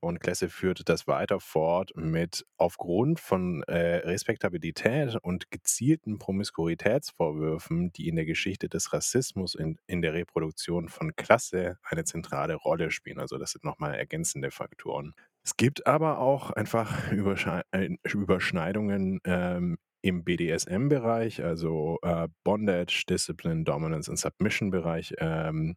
[0.00, 8.08] Und Klesse führte das weiter fort mit aufgrund von äh, Respektabilität und gezielten Promiskuitätsvorwürfen, die
[8.08, 13.18] in der Geschichte des Rassismus in, in der Reproduktion von Klasse eine zentrale Rolle spielen.
[13.18, 15.14] Also das sind nochmal ergänzende Faktoren.
[15.44, 17.12] Es gibt aber auch einfach
[17.72, 25.76] äh, Überschneidungen ähm, im BDSM-Bereich, also äh, Bondage, Discipline, Dominance und Submission-Bereich ähm,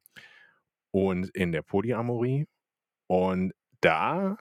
[0.92, 2.48] und in der Polyamorie.
[3.08, 4.38] Und da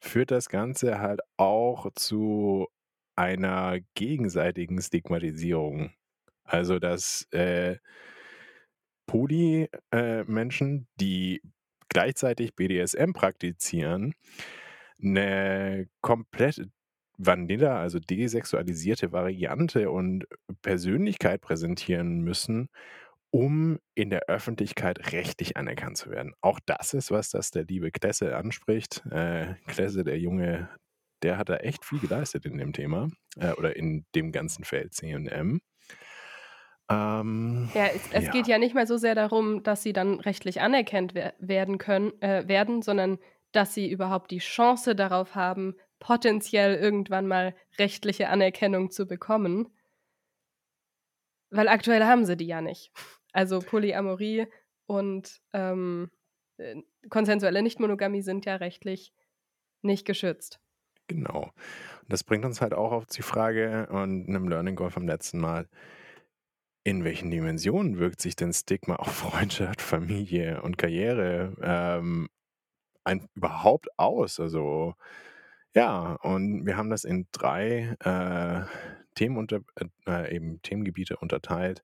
[0.00, 2.68] führt das Ganze halt auch zu
[3.16, 5.92] einer gegenseitigen Stigmatisierung.
[6.44, 7.76] Also, dass äh,
[9.06, 11.42] Poly-Menschen, äh, die
[11.88, 14.14] gleichzeitig BDSM praktizieren,
[15.02, 16.68] eine komplett
[17.18, 20.26] Vanilla, also desexualisierte Variante und
[20.62, 22.68] Persönlichkeit präsentieren müssen,
[23.30, 26.34] um in der Öffentlichkeit rechtlich anerkannt zu werden.
[26.40, 29.04] Auch das ist was, das der liebe Klesse anspricht.
[29.10, 30.68] Äh, Klesse, der Junge,
[31.22, 34.94] der hat da echt viel geleistet in dem Thema äh, oder in dem ganzen Feld
[34.94, 35.60] CM.
[36.88, 38.30] Ähm, ja, es, es ja.
[38.30, 42.12] geht ja nicht mal so sehr darum, dass sie dann rechtlich anerkannt wer werden können,
[42.22, 43.18] äh, werden, sondern
[43.56, 49.72] dass sie überhaupt die Chance darauf haben, potenziell irgendwann mal rechtliche Anerkennung zu bekommen.
[51.50, 52.92] Weil aktuell haben sie die ja nicht.
[53.32, 54.46] Also Polyamorie
[54.86, 56.10] und ähm,
[56.58, 59.14] äh, konsensuelle Nichtmonogamie sind ja rechtlich
[59.82, 60.60] nicht geschützt.
[61.06, 61.52] Genau.
[62.02, 65.38] Und das bringt uns halt auch auf die Frage und einem Learning Goal vom letzten
[65.38, 65.68] Mal.
[66.84, 72.28] In welchen Dimensionen wirkt sich denn Stigma auf Freundschaft, Familie und Karriere ähm,
[73.06, 74.40] ein, überhaupt aus?
[74.40, 74.94] Also
[75.74, 78.66] ja, und wir haben das in drei äh,
[79.14, 79.60] Themen unter,
[80.06, 81.82] äh, eben Themengebiete unterteilt.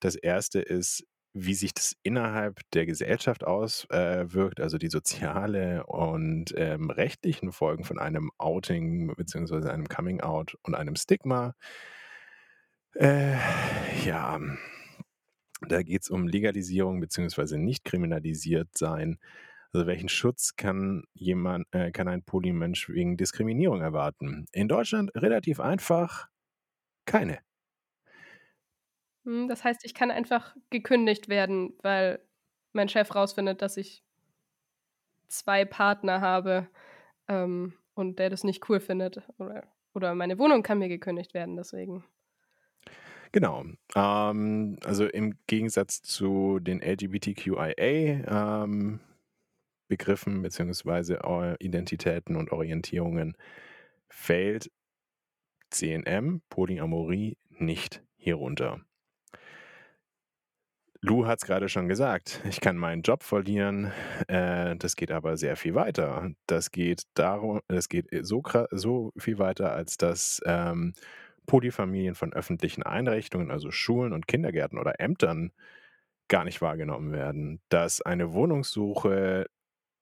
[0.00, 6.54] Das erste ist, wie sich das innerhalb der Gesellschaft auswirkt, äh, also die soziale und
[6.56, 9.68] ähm, rechtlichen Folgen von einem Outing bzw.
[9.68, 11.54] einem Coming Out und einem Stigma.
[12.94, 13.36] Äh,
[14.04, 14.40] ja,
[15.68, 17.58] da geht es um Legalisierung bzw.
[17.58, 19.18] nicht kriminalisiert sein
[19.72, 24.46] also welchen Schutz kann jemand, äh, kann ein Polymensch wegen Diskriminierung erwarten?
[24.52, 26.28] In Deutschland relativ einfach
[27.06, 27.38] keine.
[29.24, 32.20] Hm, das heißt, ich kann einfach gekündigt werden, weil
[32.72, 34.04] mein Chef rausfindet, dass ich
[35.28, 36.68] zwei Partner habe
[37.28, 39.22] ähm, und der das nicht cool findet.
[39.38, 42.04] Oder, oder meine Wohnung kann mir gekündigt werden, deswegen.
[43.32, 43.64] Genau.
[43.94, 49.00] Ähm, also im Gegensatz zu den LGBTQIA ähm,
[49.92, 51.18] Begriffen beziehungsweise
[51.58, 53.36] Identitäten und Orientierungen
[54.08, 54.70] fällt
[55.68, 58.80] CNM, Polyamorie, nicht hierunter.
[61.02, 63.92] Lou hat es gerade schon gesagt, ich kann meinen Job verlieren.
[64.28, 66.30] Äh, das geht aber sehr viel weiter.
[66.46, 70.94] Das geht darum, das geht so, so viel weiter, als dass ähm,
[71.44, 75.52] Polyfamilien von öffentlichen Einrichtungen, also Schulen und Kindergärten oder Ämtern,
[76.28, 77.60] gar nicht wahrgenommen werden.
[77.68, 79.46] Dass eine Wohnungssuche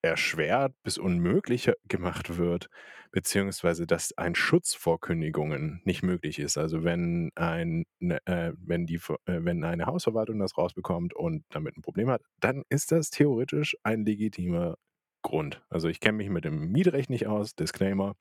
[0.03, 2.69] erschwert bis unmöglich gemacht wird,
[3.13, 6.57] beziehungsweise dass ein Schutz vor Kündigungen nicht möglich ist.
[6.59, 11.77] Also wenn ein, ne, äh, wenn die, äh, wenn eine Hausverwaltung das rausbekommt und damit
[11.77, 14.77] ein Problem hat, dann ist das theoretisch ein legitimer
[15.23, 15.63] Grund.
[15.69, 18.15] Also ich kenne mich mit dem Mietrecht nicht aus, Disclaimer.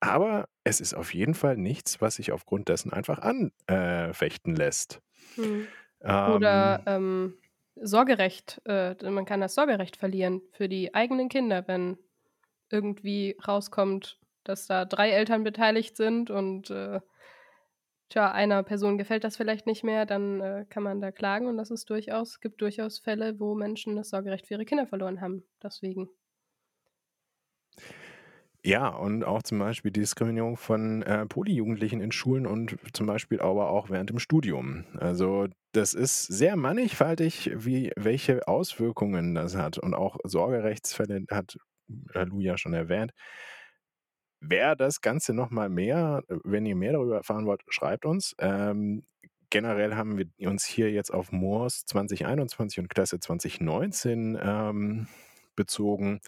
[0.00, 5.00] Aber es ist auf jeden Fall nichts, was sich aufgrund dessen einfach anfechten lässt.
[5.34, 5.66] Hm.
[6.02, 7.39] Oder ähm, ähm
[7.82, 11.98] Sorgerecht, äh, man kann das Sorgerecht verlieren für die eigenen Kinder, wenn
[12.70, 17.00] irgendwie rauskommt, dass da drei Eltern beteiligt sind und äh,
[18.10, 21.56] tja, einer Person gefällt das vielleicht nicht mehr, dann äh, kann man da klagen und
[21.56, 25.44] das ist durchaus, gibt durchaus Fälle, wo Menschen das Sorgerecht für ihre Kinder verloren haben.
[25.62, 26.08] Deswegen.
[28.62, 33.70] Ja, und auch zum Beispiel Diskriminierung von äh, Polyjugendlichen in Schulen und zum Beispiel aber
[33.70, 34.84] auch während dem Studium.
[34.98, 39.78] Also das ist sehr mannigfaltig, wie, welche Auswirkungen das hat.
[39.78, 41.56] Und auch Sorgerechtsfälle hat
[42.12, 43.12] äh, Lu ja schon erwähnt.
[44.42, 48.34] Wer das Ganze nochmal mehr, wenn ihr mehr darüber erfahren wollt, schreibt uns.
[48.38, 49.04] Ähm,
[49.48, 55.08] generell haben wir uns hier jetzt auf Moors 2021 und Klasse 2019 ähm,
[55.56, 56.20] bezogen.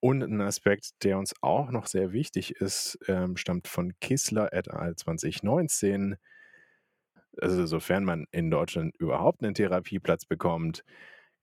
[0.00, 4.70] Und ein Aspekt, der uns auch noch sehr wichtig ist, ähm, stammt von Kissler et
[4.70, 4.94] al.
[4.94, 6.16] 2019.
[7.40, 10.84] Also sofern man in Deutschland überhaupt einen Therapieplatz bekommt,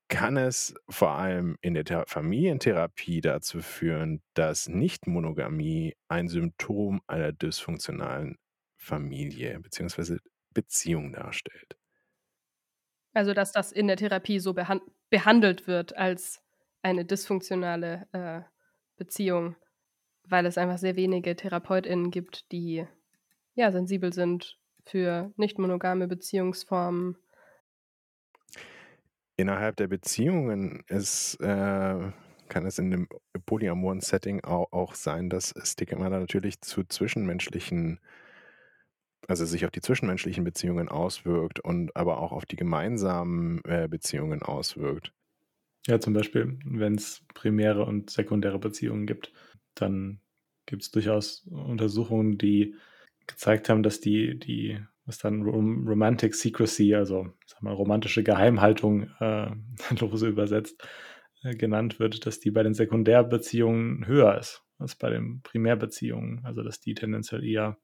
[0.08, 8.38] kann es vor allem in der Familientherapie dazu führen, dass Nichtmonogamie ein Symptom einer dysfunktionalen
[8.78, 10.18] Familie bzw.
[10.54, 11.76] Beziehung darstellt.
[13.14, 16.45] Also, dass das in der Therapie so behan behandelt wird als
[16.86, 18.42] eine dysfunktionale äh,
[18.96, 19.56] Beziehung,
[20.24, 22.86] weil es einfach sehr wenige TherapeutInnen gibt, die
[23.56, 27.18] ja sensibel sind für nicht monogame Beziehungsformen.
[29.36, 32.12] Innerhalb der Beziehungen ist, äh,
[32.50, 33.08] kann es in dem
[33.48, 38.00] polyamoren Setting auch, auch sein, dass Stigma natürlich zu zwischenmenschlichen
[39.28, 44.44] also sich auf die zwischenmenschlichen Beziehungen auswirkt und aber auch auf die gemeinsamen äh, Beziehungen
[44.44, 45.12] auswirkt.
[45.88, 49.32] Ja, zum Beispiel, wenn es primäre und sekundäre Beziehungen gibt,
[49.76, 50.20] dann
[50.66, 52.76] gibt es durchaus Untersuchungen, die
[53.28, 59.04] gezeigt haben, dass die, die was dann Rom Romantic Secrecy, also sag mal, romantische Geheimhaltung
[59.20, 59.52] äh,
[60.00, 60.88] lose übersetzt,
[61.44, 66.44] äh, genannt wird, dass die bei den Sekundärbeziehungen höher ist als bei den Primärbeziehungen.
[66.44, 67.78] Also dass die tendenziell eher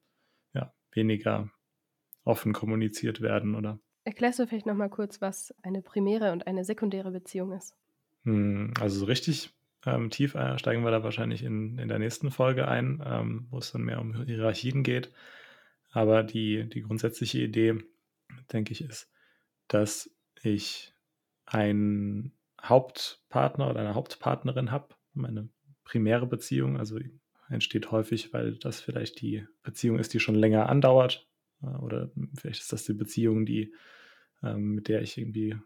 [0.93, 1.49] weniger
[2.23, 3.79] offen kommuniziert werden, oder?
[4.03, 7.75] Erklärst du vielleicht nochmal kurz, was eine primäre und eine sekundäre Beziehung ist?
[8.23, 9.51] Hm, also so richtig
[9.85, 13.57] ähm, tief äh, steigen wir da wahrscheinlich in, in der nächsten Folge ein, ähm, wo
[13.57, 15.11] es dann mehr um Hierarchien geht.
[15.91, 17.79] Aber die, die grundsätzliche Idee,
[18.53, 19.11] denke ich, ist,
[19.67, 20.09] dass
[20.41, 20.93] ich
[21.45, 25.49] einen Hauptpartner oder eine Hauptpartnerin habe, meine
[25.83, 26.99] primäre Beziehung, also
[27.49, 31.27] entsteht häufig, weil das vielleicht die Beziehung ist, die schon länger andauert.
[31.61, 33.73] Äh, oder vielleicht ist das die Beziehung, die,
[34.43, 35.57] ähm, mit der ich irgendwie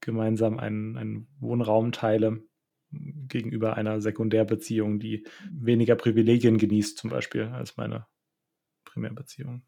[0.00, 2.42] gemeinsam einen, einen Wohnraum teile
[2.90, 8.06] gegenüber einer Sekundärbeziehung, die weniger Privilegien genießt, zum Beispiel, als meine
[8.84, 9.62] Primärbeziehung.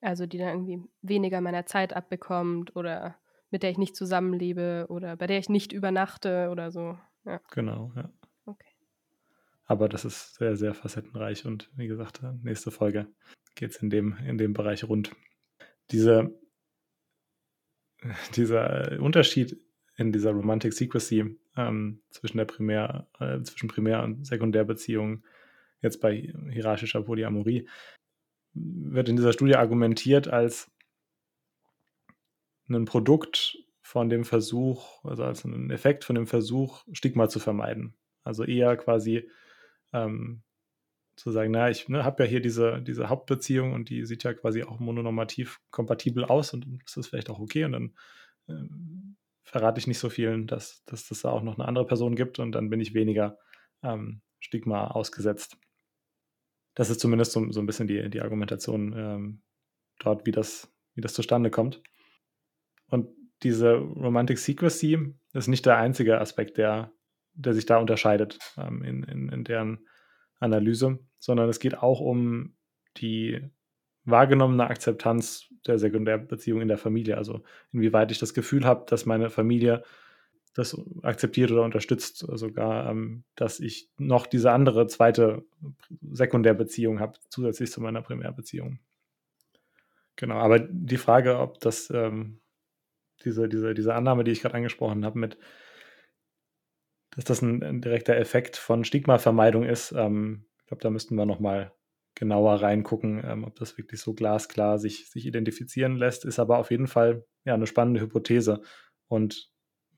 [0.00, 3.16] Also die dann irgendwie weniger meiner Zeit abbekommt oder
[3.50, 6.96] mit der ich nicht zusammenlebe oder bei der ich nicht übernachte oder so.
[7.24, 7.40] Ja.
[7.50, 8.12] Genau, ja.
[9.68, 13.06] Aber das ist sehr, sehr facettenreich und wie gesagt, nächste Folge
[13.54, 15.14] geht es in dem, in dem Bereich rund.
[15.90, 16.40] Diese,
[18.36, 19.58] dieser Unterschied
[19.96, 25.24] in dieser Romantic Secrecy ähm, zwischen der Primär, äh, zwischen Primär- und Sekundärbeziehung,
[25.80, 27.68] jetzt bei hierarchischer Polyamorie,
[28.54, 30.70] wird in dieser Studie argumentiert als
[32.68, 37.94] ein Produkt von dem Versuch, also als ein Effekt von dem Versuch, Stigma zu vermeiden.
[38.22, 39.30] Also eher quasi
[39.92, 40.42] ähm,
[41.18, 44.34] zu sagen, na, ich ne, habe ja hier diese, diese Hauptbeziehung und die sieht ja
[44.34, 47.94] quasi auch mononormativ kompatibel aus und ist das vielleicht auch okay und dann
[48.48, 48.68] äh,
[49.44, 52.38] verrate ich nicht so vielen, dass, dass das da auch noch eine andere Person gibt
[52.38, 53.38] und dann bin ich weniger
[53.82, 55.56] ähm, Stigma ausgesetzt.
[56.74, 59.42] Das ist zumindest so, so ein bisschen die, die Argumentation ähm,
[59.98, 61.82] dort, wie das, wie das zustande kommt.
[62.88, 63.08] Und
[63.42, 66.92] diese Romantic Secrecy ist nicht der einzige Aspekt, der
[67.38, 69.86] der sich da unterscheidet ähm, in, in, in deren
[70.40, 72.54] Analyse, sondern es geht auch um
[72.96, 73.40] die
[74.04, 77.18] wahrgenommene Akzeptanz der Sekundärbeziehung in der Familie.
[77.18, 77.42] Also
[77.72, 79.82] inwieweit ich das Gefühl habe, dass meine Familie
[80.54, 85.44] das akzeptiert oder unterstützt, sogar, ähm, dass ich noch diese andere zweite
[86.10, 88.80] Sekundärbeziehung habe, zusätzlich zu meiner Primärbeziehung.
[90.16, 92.40] Genau, aber die Frage, ob das ähm,
[93.24, 95.38] diese, diese, diese Annahme, die ich gerade angesprochen habe, mit
[97.10, 99.92] dass das ein, ein direkter Effekt von Stigmavermeidung ist.
[99.92, 101.72] Ähm, glaube, da müssten wir nochmal
[102.14, 106.24] genauer reingucken, ähm, ob das wirklich so glasklar sich, sich identifizieren lässt.
[106.24, 108.60] Ist aber auf jeden Fall ja, eine spannende Hypothese.
[109.08, 109.50] Und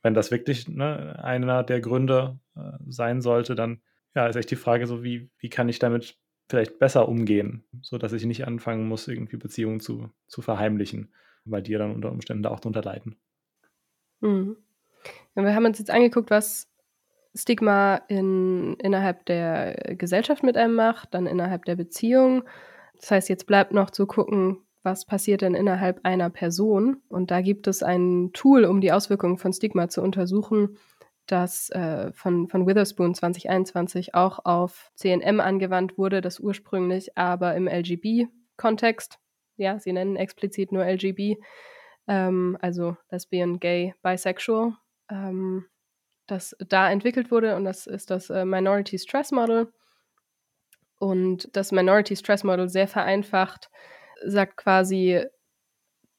[0.02, 3.82] wenn das wirklich ne, einer der Gründe äh, sein sollte, dann
[4.14, 6.18] ja, ist echt die Frage so, wie, wie kann ich damit
[6.48, 11.14] vielleicht besser umgehen, sodass ich nicht anfangen muss, irgendwie Beziehungen zu, zu verheimlichen,
[11.44, 13.16] weil die dann unter Umständen da auch drunter leiden.
[14.20, 14.56] Mhm.
[15.34, 16.69] Wir haben uns jetzt angeguckt, was
[17.34, 22.44] Stigma in, innerhalb der Gesellschaft mit einem macht, dann innerhalb der Beziehung.
[22.98, 27.02] Das heißt, jetzt bleibt noch zu gucken, was passiert denn innerhalb einer Person.
[27.08, 30.76] Und da gibt es ein Tool, um die Auswirkungen von Stigma zu untersuchen,
[31.26, 37.68] das äh, von, von Witherspoon 2021 auch auf CNM angewandt wurde, das ursprünglich aber im
[37.68, 39.18] LGB-Kontext,
[39.56, 41.36] ja, sie nennen explizit nur LGB,
[42.08, 44.72] ähm, also Lesbian, Gay, Bisexual,
[45.10, 45.66] ähm,
[46.30, 49.72] das da entwickelt wurde und das ist das äh, Minority Stress Model.
[50.98, 53.70] Und das Minority Stress Model sehr vereinfacht
[54.24, 55.24] sagt quasi,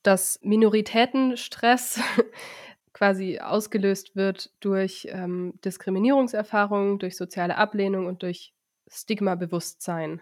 [0.03, 1.99] dass Minoritätenstress
[2.93, 8.53] quasi ausgelöst wird durch ähm, Diskriminierungserfahrungen, durch soziale Ablehnung und durch
[8.87, 10.21] Stigma-Bewusstsein.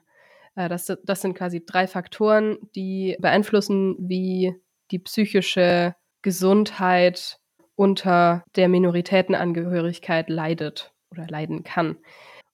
[0.55, 4.55] Äh, das, das sind quasi drei Faktoren, die beeinflussen, wie
[4.91, 7.38] die psychische Gesundheit
[7.79, 11.95] unter der Minoritätenangehörigkeit leidet oder leiden kann.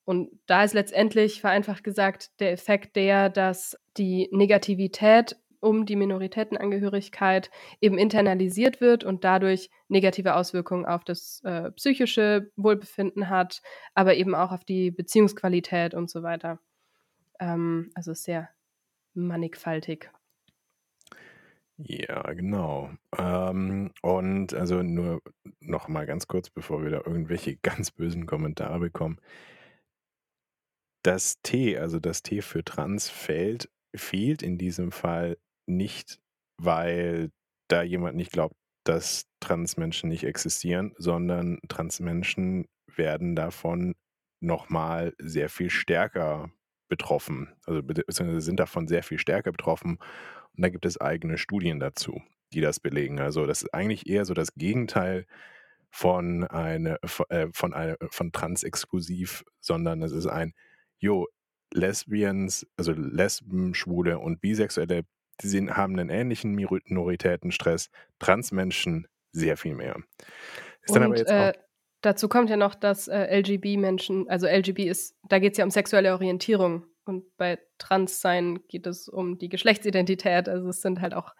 [0.03, 7.49] Und da ist letztendlich vereinfacht gesagt der Effekt der, dass die Negativität um die Minoritätenangehörigkeit
[7.81, 13.63] eben internalisiert wird und dadurch negative Auswirkungen auf das äh, psychische Wohlbefinden hat,
[13.95, 16.59] aber eben auch auf die Beziehungsqualität und so weiter.
[17.39, 18.49] Ähm, also sehr
[19.15, 20.11] mannigfaltig.
[21.77, 22.89] Ja, genau.
[23.17, 25.21] Ähm, und also nur
[25.59, 29.19] noch mal ganz kurz, bevor wir da irgendwelche ganz bösen Kommentare bekommen.
[31.03, 36.19] Das T, also das T für trans fällt, fehlt in diesem Fall nicht,
[36.57, 37.31] weil
[37.69, 38.55] da jemand nicht glaubt,
[38.85, 42.65] dass Transmenschen nicht existieren, sondern Transmenschen
[42.95, 43.95] werden davon
[44.41, 46.49] nochmal sehr viel stärker
[46.89, 49.97] betroffen, also beziehungsweise sind davon sehr viel stärker betroffen
[50.55, 52.21] und da gibt es eigene Studien dazu,
[52.53, 53.19] die das belegen.
[53.19, 55.25] Also das ist eigentlich eher so das Gegenteil
[55.89, 56.97] von eine
[57.29, 60.53] äh, von eine von trans-exklusiv, sondern es ist ein
[60.99, 61.27] jo
[61.73, 65.03] Lesbians, also Lesben, Schwule und Bisexuelle,
[65.41, 67.89] die sind, haben einen ähnlichen Minoritätenstress,
[68.19, 69.97] Transmenschen sehr viel mehr.
[70.83, 71.53] Ist und, dann aber jetzt äh,
[72.01, 75.71] dazu kommt ja noch, dass äh, LGB-Menschen, also LGB ist, da geht es ja um
[75.71, 80.49] sexuelle Orientierung und bei Transsein geht es um die Geschlechtsidentität.
[80.49, 81.33] Also es sind halt auch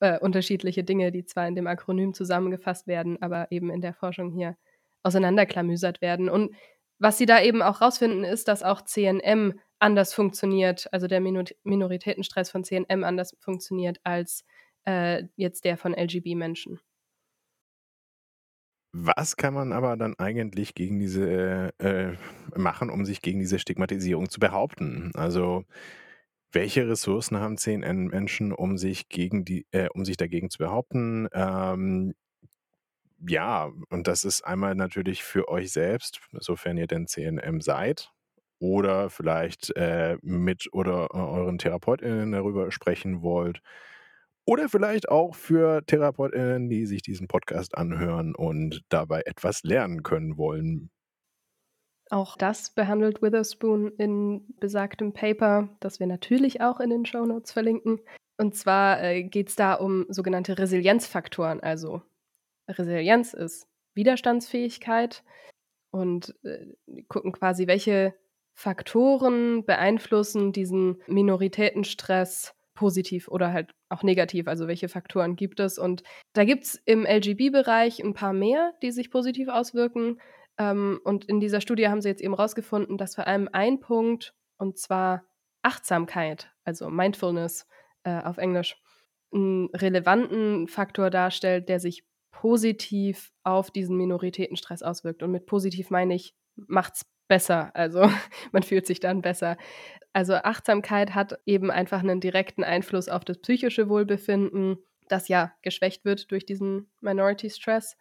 [0.00, 4.30] äh, unterschiedliche Dinge, die zwar in dem Akronym zusammengefasst werden, aber eben in der Forschung
[4.30, 4.56] hier
[5.02, 6.28] auseinanderklamüsert werden.
[6.28, 6.54] Und
[6.98, 11.44] was sie da eben auch rausfinden, ist, dass auch CNM anders funktioniert, also der Minor
[11.62, 14.44] Minoritätenstress von CNM anders funktioniert als
[14.86, 16.80] äh, jetzt der von LGB-Menschen.
[18.98, 22.16] Was kann man aber dann eigentlich gegen diese äh,
[22.56, 25.10] machen, um sich gegen diese Stigmatisierung zu behaupten?
[25.14, 25.64] Also
[26.52, 31.28] welche Ressourcen haben CNN-Menschen, um sich gegen die, äh, um sich dagegen zu behaupten?
[31.32, 32.14] Ähm,
[33.26, 38.12] ja, und das ist einmal natürlich für euch selbst, sofern ihr denn CNM seid,
[38.58, 43.60] oder vielleicht äh, mit oder äh, euren TherapeutInnen darüber sprechen wollt.
[44.46, 50.38] Oder vielleicht auch für TherapeutInnen, die sich diesen Podcast anhören und dabei etwas lernen können
[50.38, 50.90] wollen.
[52.10, 57.50] Auch das behandelt Witherspoon in besagtem Paper, das wir natürlich auch in den Show Notes
[57.50, 57.98] verlinken.
[58.38, 61.60] Und zwar äh, geht es da um sogenannte Resilienzfaktoren.
[61.60, 62.02] Also
[62.68, 65.24] Resilienz ist Widerstandsfähigkeit
[65.90, 66.66] und äh,
[67.08, 68.14] gucken quasi, welche
[68.54, 75.78] Faktoren beeinflussen diesen Minoritätenstress positiv oder halt auch negativ, also welche Faktoren gibt es.
[75.78, 76.04] Und
[76.34, 80.20] da gibt es im LGB-Bereich ein paar mehr, die sich positiv auswirken.
[80.58, 84.34] Ähm, und in dieser Studie haben sie jetzt eben rausgefunden, dass vor allem ein Punkt,
[84.58, 85.24] und zwar
[85.62, 87.66] Achtsamkeit, also Mindfulness
[88.04, 88.80] äh, auf Englisch,
[89.32, 95.22] einen relevanten Faktor darstellt, der sich positiv auf diesen Minoritätenstress auswirkt.
[95.22, 97.70] Und mit positiv meine ich, macht's besser.
[97.74, 98.10] Also
[98.52, 99.56] man fühlt sich dann besser.
[100.12, 104.78] Also Achtsamkeit hat eben einfach einen direkten Einfluss auf das psychische Wohlbefinden,
[105.08, 107.96] das ja geschwächt wird durch diesen Minority Stress.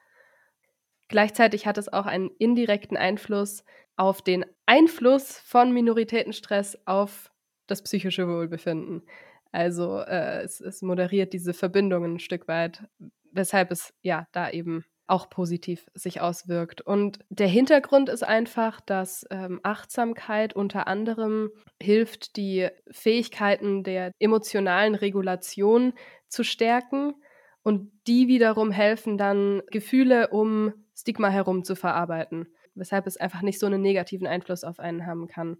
[1.07, 3.63] Gleichzeitig hat es auch einen indirekten Einfluss
[3.95, 7.31] auf den Einfluss von Minoritätenstress auf
[7.67, 9.03] das psychische Wohlbefinden.
[9.51, 12.83] Also äh, es, es moderiert diese Verbindungen ein Stück weit,
[13.31, 16.81] weshalb es ja da eben auch positiv sich auswirkt.
[16.81, 21.51] Und der Hintergrund ist einfach, dass ähm, Achtsamkeit unter anderem
[21.81, 25.93] hilft, die Fähigkeiten der emotionalen Regulation
[26.27, 27.13] zu stärken
[27.61, 33.59] und die wiederum helfen dann, Gefühle um Stigma herum zu verarbeiten, weshalb es einfach nicht
[33.59, 35.57] so einen negativen Einfluss auf einen haben kann.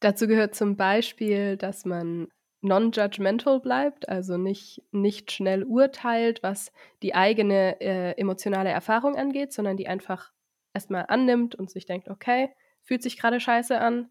[0.00, 2.28] Dazu gehört zum Beispiel, dass man
[2.60, 9.76] non-judgmental bleibt, also nicht, nicht schnell urteilt, was die eigene äh, emotionale Erfahrung angeht, sondern
[9.76, 10.32] die einfach
[10.74, 12.50] erstmal annimmt und sich denkt, okay,
[12.82, 14.10] fühlt sich gerade scheiße an,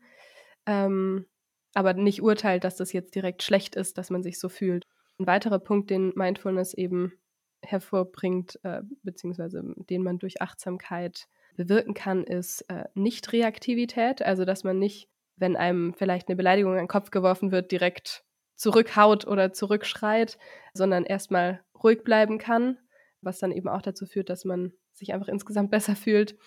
[0.65, 1.25] ähm,
[1.73, 4.87] aber nicht urteilt, dass das jetzt direkt schlecht ist, dass man sich so fühlt.
[5.19, 7.13] Ein weiterer Punkt, den Mindfulness eben
[7.61, 14.79] hervorbringt, äh, beziehungsweise den man durch Achtsamkeit bewirken kann, ist äh, Nicht-Reaktivität, also dass man
[14.79, 18.23] nicht, wenn einem vielleicht eine Beleidigung an den Kopf geworfen wird, direkt
[18.57, 20.37] zurückhaut oder zurückschreit,
[20.73, 22.77] sondern erstmal ruhig bleiben kann,
[23.21, 26.37] was dann eben auch dazu führt, dass man sich einfach insgesamt besser fühlt.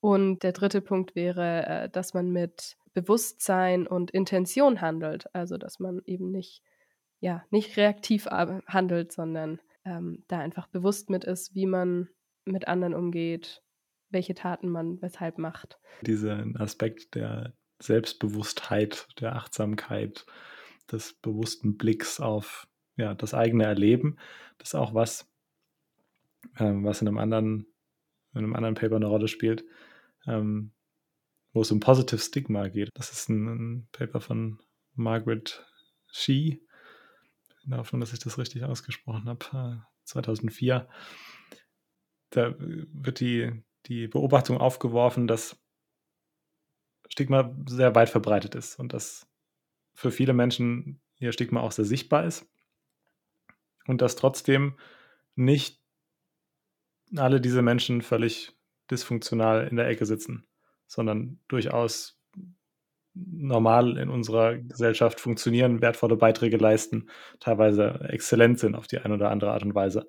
[0.00, 5.80] Und der dritte Punkt wäre, äh, dass man mit Bewusstsein und Intention handelt, also dass
[5.80, 6.62] man eben nicht,
[7.20, 12.08] ja, nicht reaktiv handelt, sondern ähm, da einfach bewusst mit ist, wie man
[12.44, 13.62] mit anderen umgeht,
[14.10, 15.78] welche Taten man weshalb macht.
[16.02, 20.24] Diesen Aspekt der Selbstbewusstheit, der Achtsamkeit,
[20.92, 22.66] des bewussten Blicks auf
[22.96, 24.16] ja, das eigene Erleben,
[24.58, 25.30] das ist auch was,
[26.58, 27.66] ähm, was in einem anderen,
[28.32, 29.64] in einem anderen Paper eine Rolle spielt,
[30.26, 30.72] ähm,
[31.52, 32.90] wo es um Positive Stigma geht.
[32.94, 34.58] Das ist ein, ein Paper von
[34.94, 35.64] Margaret
[36.10, 36.60] Shee,
[37.64, 40.76] in der Hoffnung, dass ich das richtig ausgesprochen habe, 2004.
[40.76, 41.56] Äh,
[42.30, 45.58] da wird die, die Beobachtung aufgeworfen, dass
[47.08, 49.28] Stigma sehr weit verbreitet ist und dass
[49.96, 52.46] für viele Menschen ihr Stigma auch sehr sichtbar ist
[53.86, 54.74] und dass trotzdem
[55.34, 55.80] nicht
[57.16, 58.52] alle diese Menschen völlig
[58.90, 60.46] dysfunktional in der Ecke sitzen,
[60.86, 62.20] sondern durchaus
[63.14, 67.08] normal in unserer Gesellschaft funktionieren, wertvolle Beiträge leisten,
[67.40, 70.06] teilweise exzellent sind auf die eine oder andere Art und Weise.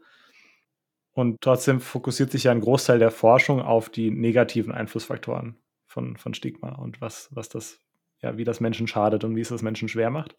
[1.13, 5.57] Und trotzdem fokussiert sich ja ein Großteil der Forschung auf die negativen Einflussfaktoren
[5.87, 7.79] von, von Stigma und was, was das,
[8.21, 10.35] ja, wie das Menschen schadet und wie es das Menschen schwer macht.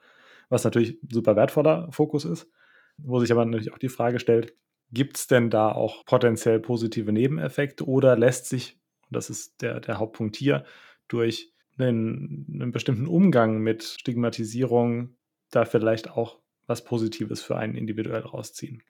[0.48, 2.50] Was natürlich ein super wertvoller Fokus ist,
[2.96, 4.54] wo sich aber natürlich auch die Frage stellt,
[4.90, 9.98] gibt es denn da auch potenziell positive Nebeneffekte oder lässt sich, das ist der, der
[9.98, 10.64] Hauptpunkt hier,
[11.08, 15.16] durch einen, einen bestimmten Umgang mit Stigmatisierung
[15.50, 18.82] da vielleicht auch was Positives für einen individuell rausziehen.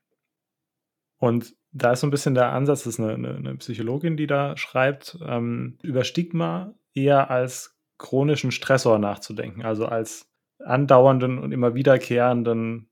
[1.18, 4.26] Und da ist so ein bisschen der Ansatz, das ist eine, eine, eine Psychologin, die
[4.26, 11.75] da schreibt, ähm, über Stigma eher als chronischen Stressor nachzudenken, also als andauernden und immer
[11.75, 12.89] wiederkehrenden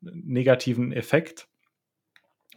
[0.00, 1.48] negativen Effekt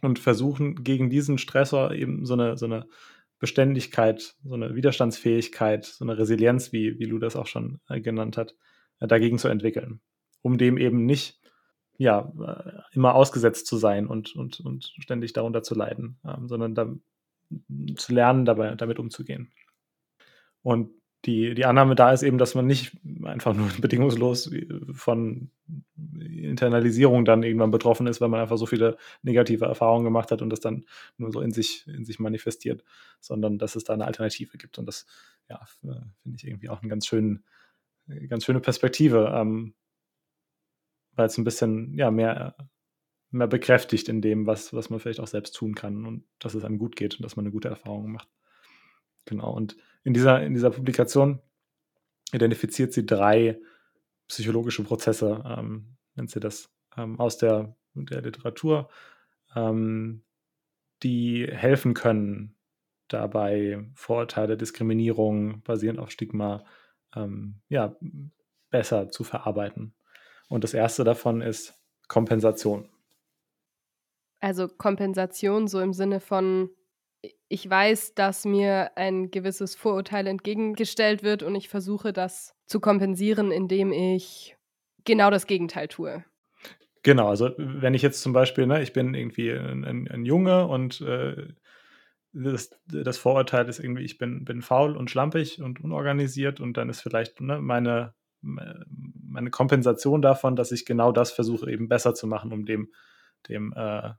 [0.02, 2.86] und versuchen gegen diesen Stressor eben so eine, so eine
[3.38, 8.36] Beständigkeit, so eine Widerstandsfähigkeit, so eine Resilienz, wie, wie Lou das auch schon äh, genannt
[8.36, 8.54] hat,
[9.00, 10.00] äh, dagegen zu entwickeln,
[10.42, 11.40] um dem eben nicht
[11.96, 16.74] ja, äh, immer ausgesetzt zu sein und, und, und ständig darunter zu leiden, ähm, sondern
[16.74, 16.94] da,
[17.96, 19.52] zu lernen, dabei, damit umzugehen.
[20.62, 20.90] Und
[21.26, 24.50] die, die Annahme da ist eben, dass man nicht einfach nur bedingungslos
[24.92, 25.50] von
[26.18, 30.50] Internalisierung dann irgendwann betroffen ist, weil man einfach so viele negative Erfahrungen gemacht hat und
[30.50, 30.86] das dann
[31.18, 32.84] nur so in sich, in sich manifestiert,
[33.20, 34.78] sondern dass es da eine Alternative gibt.
[34.78, 35.06] Und das,
[35.48, 35.60] ja,
[36.22, 37.44] finde ich irgendwie auch eine ganz, schön,
[38.28, 39.74] ganz schöne Perspektive, ähm,
[41.12, 42.56] weil es ein bisschen ja, mehr,
[43.30, 46.64] mehr bekräftigt in dem, was, was man vielleicht auch selbst tun kann und dass es
[46.64, 48.28] einem gut geht und dass man eine gute Erfahrung macht.
[49.30, 49.52] Genau.
[49.52, 51.40] Und in dieser, in dieser Publikation
[52.32, 53.58] identifiziert sie drei
[54.26, 58.90] psychologische Prozesse, ähm, nennt sie das, ähm, aus der, der Literatur,
[59.54, 60.24] ähm,
[61.04, 62.56] die helfen können,
[63.06, 66.64] dabei Vorurteile, Diskriminierung basierend auf Stigma
[67.14, 67.96] ähm, ja,
[68.70, 69.94] besser zu verarbeiten.
[70.48, 72.88] Und das erste davon ist Kompensation.
[74.40, 76.70] Also Kompensation so im Sinne von
[77.50, 83.50] ich weiß, dass mir ein gewisses Vorurteil entgegengestellt wird und ich versuche das zu kompensieren,
[83.50, 84.56] indem ich
[85.04, 86.24] genau das Gegenteil tue.
[87.02, 90.68] Genau, also wenn ich jetzt zum Beispiel, ne, ich bin irgendwie ein, ein, ein Junge
[90.68, 91.48] und äh,
[92.32, 96.88] das, das, Vorurteil ist irgendwie, ich bin, bin faul und schlampig und unorganisiert und dann
[96.88, 102.28] ist vielleicht ne, meine, meine Kompensation davon, dass ich genau das versuche eben besser zu
[102.28, 102.92] machen, um dem,
[103.48, 104.10] dem äh,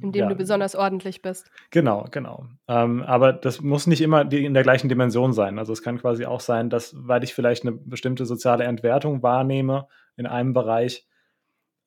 [0.00, 0.28] indem ja.
[0.28, 1.50] du besonders ordentlich bist.
[1.70, 2.46] Genau, genau.
[2.68, 5.58] Ähm, aber das muss nicht immer in der gleichen Dimension sein.
[5.58, 9.86] Also es kann quasi auch sein, dass, weil ich vielleicht eine bestimmte soziale Entwertung wahrnehme
[10.16, 11.06] in einem Bereich,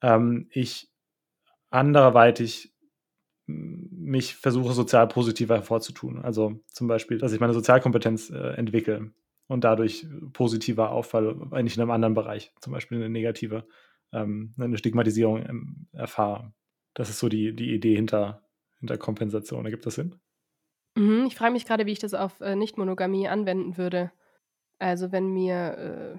[0.02, 0.90] ähm, ich
[1.70, 2.74] anderweitig
[3.48, 6.22] mich versuche, sozial positiver hervorzutun.
[6.22, 9.12] Also zum Beispiel, dass ich meine Sozialkompetenz äh, entwickle
[9.48, 13.66] und dadurch positiver auffall, eigentlich in einem anderen Bereich, zum Beispiel eine negative,
[14.12, 16.52] ähm, eine Stigmatisierung ähm, erfahre.
[16.98, 18.42] Das ist so die, die Idee hinter,
[18.80, 19.66] hinter Kompensation.
[19.66, 20.16] Ergibt das Sinn?
[20.98, 24.12] Mhm, ich frage mich gerade, wie ich das auf äh, Nichtmonogamie anwenden würde.
[24.80, 26.18] Also wenn mir,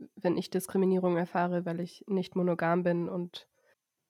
[0.00, 3.48] äh, wenn ich Diskriminierung erfahre, weil ich nicht monogam bin und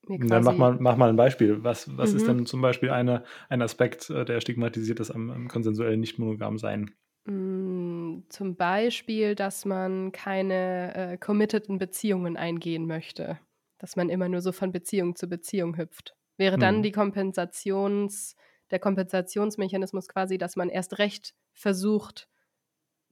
[0.06, 0.30] mir quasi...
[0.30, 1.64] Dann mach mal, mach mal ein Beispiel.
[1.64, 2.16] Was, was mhm.
[2.16, 6.92] ist denn zum Beispiel eine, ein Aspekt, äh, der stigmatisiert ist am, am konsensuellen Nicht-Monogam-Sein?
[7.24, 13.40] Mm, zum Beispiel, dass man keine äh, committeden Beziehungen eingehen möchte
[13.78, 16.14] dass man immer nur so von Beziehung zu Beziehung hüpft.
[16.36, 16.82] Wäre dann mhm.
[16.82, 18.36] die Kompensations,
[18.70, 22.28] der Kompensationsmechanismus quasi, dass man erst recht versucht,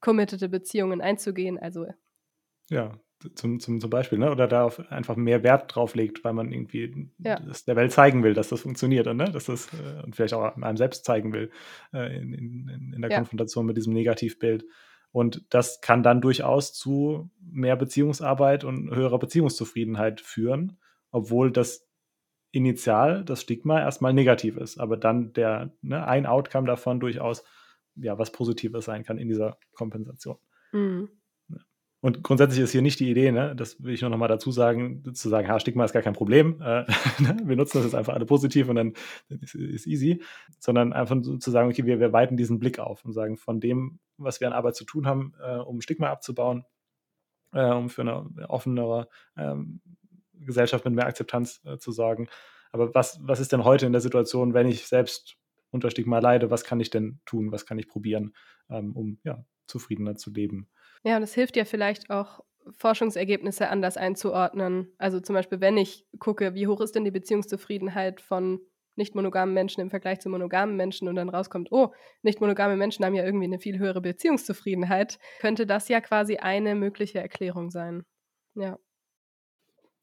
[0.00, 1.86] committete Beziehungen einzugehen, also
[2.68, 2.98] ja,
[3.34, 4.30] zum, zum, zum Beispiel, ne?
[4.30, 7.40] Oder darauf einfach mehr Wert drauf legt, weil man irgendwie ja.
[7.66, 9.24] der Welt zeigen will, dass das funktioniert, ne?
[9.24, 11.50] Dass das, äh, und vielleicht auch einem selbst zeigen will,
[11.92, 13.16] äh, in, in, in der ja.
[13.16, 14.64] Konfrontation mit diesem Negativbild.
[15.16, 20.76] Und das kann dann durchaus zu mehr Beziehungsarbeit und höherer Beziehungszufriedenheit führen,
[21.10, 21.88] obwohl das
[22.50, 27.44] initial das Stigma erstmal negativ ist, aber dann der ne, ein Outcome davon durchaus
[27.94, 30.36] ja was Positives sein kann in dieser Kompensation.
[30.72, 31.08] Mhm.
[32.06, 34.52] Und grundsätzlich ist hier nicht die Idee, ne, das will ich nur noch mal dazu
[34.52, 36.84] sagen, zu sagen, ha, Stigma ist gar kein Problem, äh,
[37.18, 38.92] ne, wir nutzen das jetzt einfach alle positiv und dann
[39.28, 40.22] ist, ist easy,
[40.60, 43.98] sondern einfach zu sagen, okay, wir, wir weiten diesen Blick auf und sagen, von dem,
[44.18, 46.64] was wir an Arbeit zu tun haben, äh, um Stigma abzubauen,
[47.52, 49.80] äh, um für eine offenere ähm,
[50.34, 52.28] Gesellschaft mit mehr Akzeptanz zu sorgen.
[52.70, 55.38] Aber was, was ist denn heute in der Situation, wenn ich selbst
[55.72, 58.32] unter Stigma leide, was kann ich denn tun, was kann ich probieren,
[58.70, 60.68] ähm, um ja, zufriedener zu leben?
[61.04, 62.40] Ja, und es hilft ja vielleicht auch,
[62.76, 64.92] Forschungsergebnisse anders einzuordnen.
[64.98, 68.60] Also zum Beispiel, wenn ich gucke, wie hoch ist denn die Beziehungszufriedenheit von
[68.96, 71.92] nicht monogamen Menschen im Vergleich zu monogamen Menschen und dann rauskommt, oh,
[72.22, 76.74] nicht monogame Menschen haben ja irgendwie eine viel höhere Beziehungszufriedenheit, könnte das ja quasi eine
[76.74, 78.04] mögliche Erklärung sein.
[78.54, 78.78] Ja.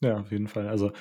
[0.02, 0.68] Ja, auf jeden Fall.
[0.68, 0.92] Also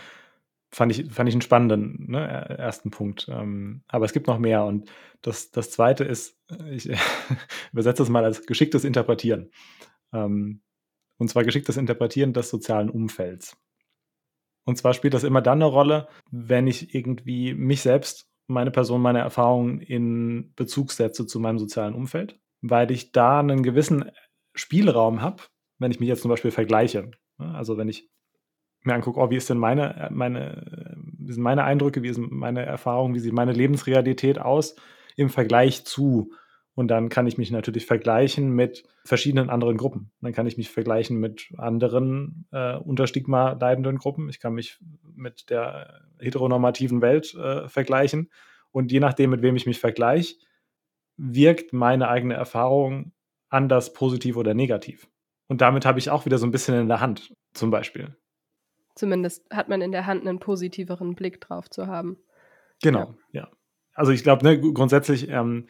[0.71, 2.27] fand ich, fand ich einen spannenden ne,
[2.59, 3.29] ersten Punkt.
[3.29, 4.65] Ähm, aber es gibt noch mehr.
[4.65, 4.91] Und
[5.21, 6.39] das, das zweite ist,
[6.71, 6.89] ich
[7.73, 9.51] übersetze das mal als geschicktes Interpretieren.
[10.13, 10.63] Ähm,
[11.19, 13.57] und zwar geschicktes Interpretieren des sozialen Umfelds.
[14.65, 19.01] Und zwar spielt das immer dann eine Rolle, wenn ich irgendwie mich selbst, meine Person,
[19.01, 24.11] meine Erfahrungen in Bezug setze zu meinem sozialen Umfeld, weil ich da einen gewissen
[24.55, 25.43] Spielraum habe,
[25.79, 27.11] wenn ich mich jetzt zum Beispiel vergleiche.
[27.39, 28.11] Also wenn ich
[28.85, 32.65] mir angucke, oh, wie ist denn meine, meine, wie sind meine Eindrücke, wie sind meine
[32.65, 34.77] Erfahrungen, wie sieht meine Lebensrealität aus
[35.17, 36.33] im Vergleich zu.
[36.75, 40.11] Und dann kann ich mich natürlich vergleichen mit verschiedenen anderen Gruppen.
[40.23, 44.29] Dann kann ich mich vergleichen mit anderen äh, unter Stigma leidenden Gruppen.
[44.31, 44.79] Ich kann mich
[45.15, 48.31] mit der heteronormativen Welt äh, vergleichen.
[48.71, 50.37] Und je nachdem, mit wem ich mich vergleiche,
[51.19, 53.13] wirkt meine eigene Erfahrung
[53.51, 55.09] anders positiv oder negativ.
[55.49, 58.17] Und damit habe ich auch wieder so ein bisschen in der Hand, zum Beispiel.
[58.95, 62.17] Zumindest hat man in der Hand einen positiveren Blick drauf zu haben.
[62.83, 63.43] Genau, ja.
[63.43, 63.51] ja.
[63.95, 65.67] Also ich glaube, ne, grundsätzlich ähm,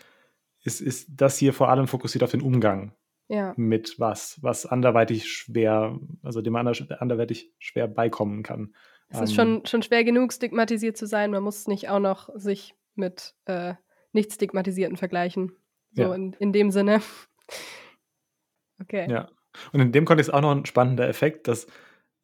[0.63, 2.95] ist, ist das hier vor allem fokussiert auf den Umgang
[3.29, 3.55] ja.
[3.57, 8.75] mit was, was anderweitig schwer, also dem anderweitig schwer beikommen kann.
[9.09, 11.31] Es ist ähm, schon, schon schwer genug, stigmatisiert zu sein.
[11.31, 13.75] Man muss nicht auch noch sich mit äh,
[14.13, 15.53] nicht stigmatisierten vergleichen.
[15.93, 16.15] So ja.
[16.15, 17.03] in, in dem Sinne.
[18.81, 19.11] okay.
[19.11, 19.29] Ja.
[19.73, 21.67] Und in dem Kontext auch noch ein spannender Effekt, dass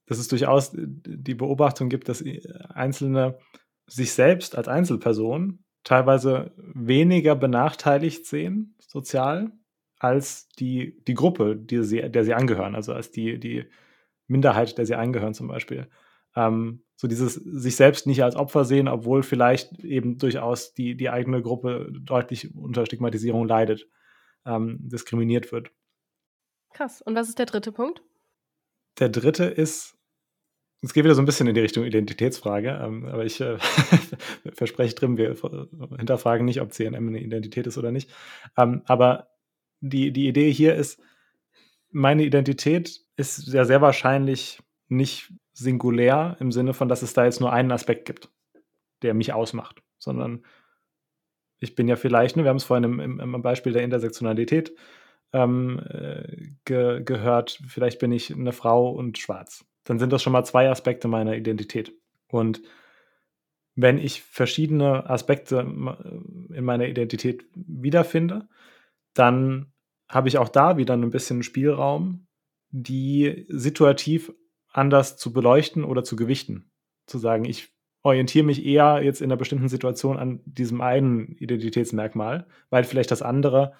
[0.08, 2.24] dass es durchaus die Beobachtung gibt, dass
[2.70, 3.38] Einzelne
[3.86, 9.52] sich selbst als Einzelperson teilweise weniger benachteiligt sehen, sozial,
[9.98, 13.64] als die, die Gruppe, die sie, der sie angehören, also als die, die
[14.26, 15.88] Minderheit, der sie angehören zum Beispiel.
[16.36, 21.08] Ähm, so dieses sich selbst nicht als Opfer sehen, obwohl vielleicht eben durchaus die, die
[21.08, 23.88] eigene Gruppe deutlich unter Stigmatisierung leidet,
[24.44, 25.70] ähm, diskriminiert wird.
[26.74, 27.00] Krass.
[27.00, 28.02] Und was ist der dritte Punkt?
[28.98, 29.97] Der dritte ist,
[30.80, 33.58] es geht wieder so ein bisschen in die Richtung Identitätsfrage, ähm, aber ich äh,
[34.52, 35.36] verspreche drin, wir
[35.96, 38.10] hinterfragen nicht, ob CNM eine Identität ist oder nicht.
[38.56, 39.28] Ähm, aber
[39.80, 41.00] die, die Idee hier ist,
[41.90, 47.40] meine Identität ist ja sehr wahrscheinlich nicht singulär im Sinne von, dass es da jetzt
[47.40, 48.30] nur einen Aspekt gibt,
[49.02, 50.44] der mich ausmacht, sondern
[51.58, 54.72] ich bin ja vielleicht, ne, wir haben es vorhin im, im, im Beispiel der Intersektionalität
[55.32, 60.34] ähm, äh, ge gehört, vielleicht bin ich eine Frau und schwarz dann sind das schon
[60.34, 61.94] mal zwei Aspekte meiner Identität.
[62.30, 62.60] Und
[63.74, 68.48] wenn ich verschiedene Aspekte in meiner Identität wiederfinde,
[69.14, 69.72] dann
[70.06, 72.26] habe ich auch da wieder ein bisschen Spielraum,
[72.68, 74.30] die situativ
[74.70, 76.70] anders zu beleuchten oder zu gewichten.
[77.06, 77.72] Zu sagen, ich
[78.02, 83.22] orientiere mich eher jetzt in einer bestimmten Situation an diesem einen Identitätsmerkmal, weil vielleicht das
[83.22, 83.72] andere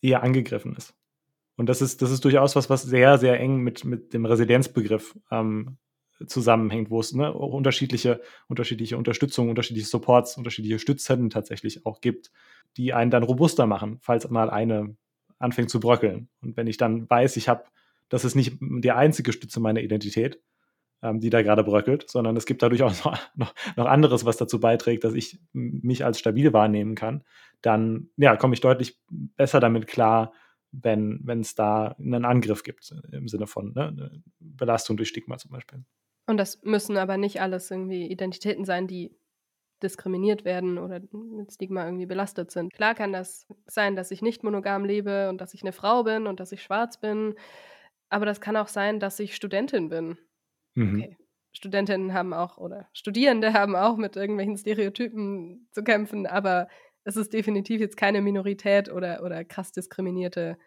[0.00, 0.94] eher angegriffen ist.
[1.60, 5.14] Und das ist, das ist durchaus was, was sehr, sehr eng mit, mit dem Residenzbegriff
[5.30, 5.76] ähm,
[6.26, 12.30] zusammenhängt, wo es ne, auch unterschiedliche, unterschiedliche Unterstützung, unterschiedliche Supports, unterschiedliche Stützen tatsächlich auch gibt,
[12.78, 14.96] die einen dann robuster machen, falls mal eine
[15.38, 16.30] anfängt zu bröckeln.
[16.40, 17.64] Und wenn ich dann weiß, ich habe,
[18.08, 20.40] das ist nicht die einzige Stütze meiner Identität,
[21.02, 23.04] ähm, die da gerade bröckelt, sondern es gibt dadurch auch
[23.36, 27.22] noch, noch anderes, was dazu beiträgt, dass ich mich als stabil wahrnehmen kann,
[27.60, 30.32] dann ja, komme ich deutlich besser damit klar,
[30.72, 35.84] wenn es da einen Angriff gibt, im Sinne von ne, Belastung durch Stigma zum Beispiel.
[36.26, 39.10] Und das müssen aber nicht alles irgendwie Identitäten sein, die
[39.82, 42.72] diskriminiert werden oder mit Stigma irgendwie belastet sind.
[42.72, 46.26] Klar kann das sein, dass ich nicht monogam lebe und dass ich eine Frau bin
[46.26, 47.34] und dass ich schwarz bin,
[48.10, 50.18] aber das kann auch sein, dass ich Studentin bin.
[50.74, 51.02] Mhm.
[51.02, 51.16] Okay.
[51.52, 56.68] Studentinnen haben auch oder Studierende haben auch mit irgendwelchen Stereotypen zu kämpfen, aber
[57.04, 60.58] es ist definitiv jetzt keine Minorität oder, oder krass diskriminierte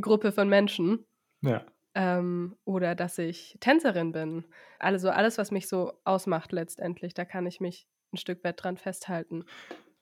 [0.00, 1.06] Gruppe von Menschen.
[1.42, 1.64] Ja.
[1.94, 4.44] ähm, oder dass ich Tänzerin bin.
[4.78, 8.76] Also alles, was mich so ausmacht letztendlich, da kann ich mich ein Stück weit dran
[8.76, 9.44] festhalten.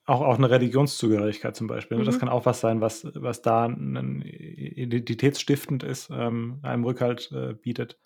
[0.05, 1.97] Auch, auch eine Religionszugehörigkeit zum Beispiel.
[1.97, 2.03] Ne?
[2.03, 2.07] Mhm.
[2.07, 7.53] Das kann auch was sein, was, was da ein identitätsstiftend ist, ähm, einem Rückhalt äh,
[7.53, 7.99] bietet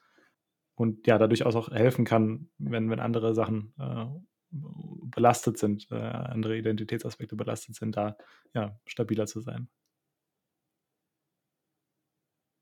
[0.76, 4.06] und ja, dadurch auch helfen kann, wenn, wenn andere Sachen äh,
[4.54, 8.18] belastet sind, äh, andere Identitätsaspekte belastet sind, da
[8.54, 9.70] ja, stabiler zu sein.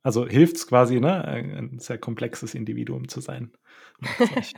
[0.04, 3.52] Also hilft es quasi, ne, ein sehr komplexes Individuum zu sein.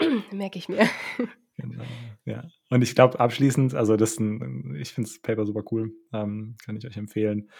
[0.32, 0.88] Merke ich mir.
[1.60, 1.84] Genau,
[2.24, 2.48] ja.
[2.70, 6.74] Und ich glaube, abschließend, also das ein, ich finde das Paper super cool, ähm, kann
[6.74, 7.50] ich euch empfehlen.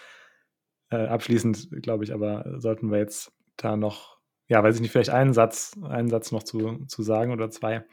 [0.90, 4.19] Äh, abschließend, glaube ich, aber sollten wir jetzt da noch,
[4.50, 7.84] ja, weiß ich nicht, vielleicht einen Satz, einen Satz noch zu, zu sagen oder zwei.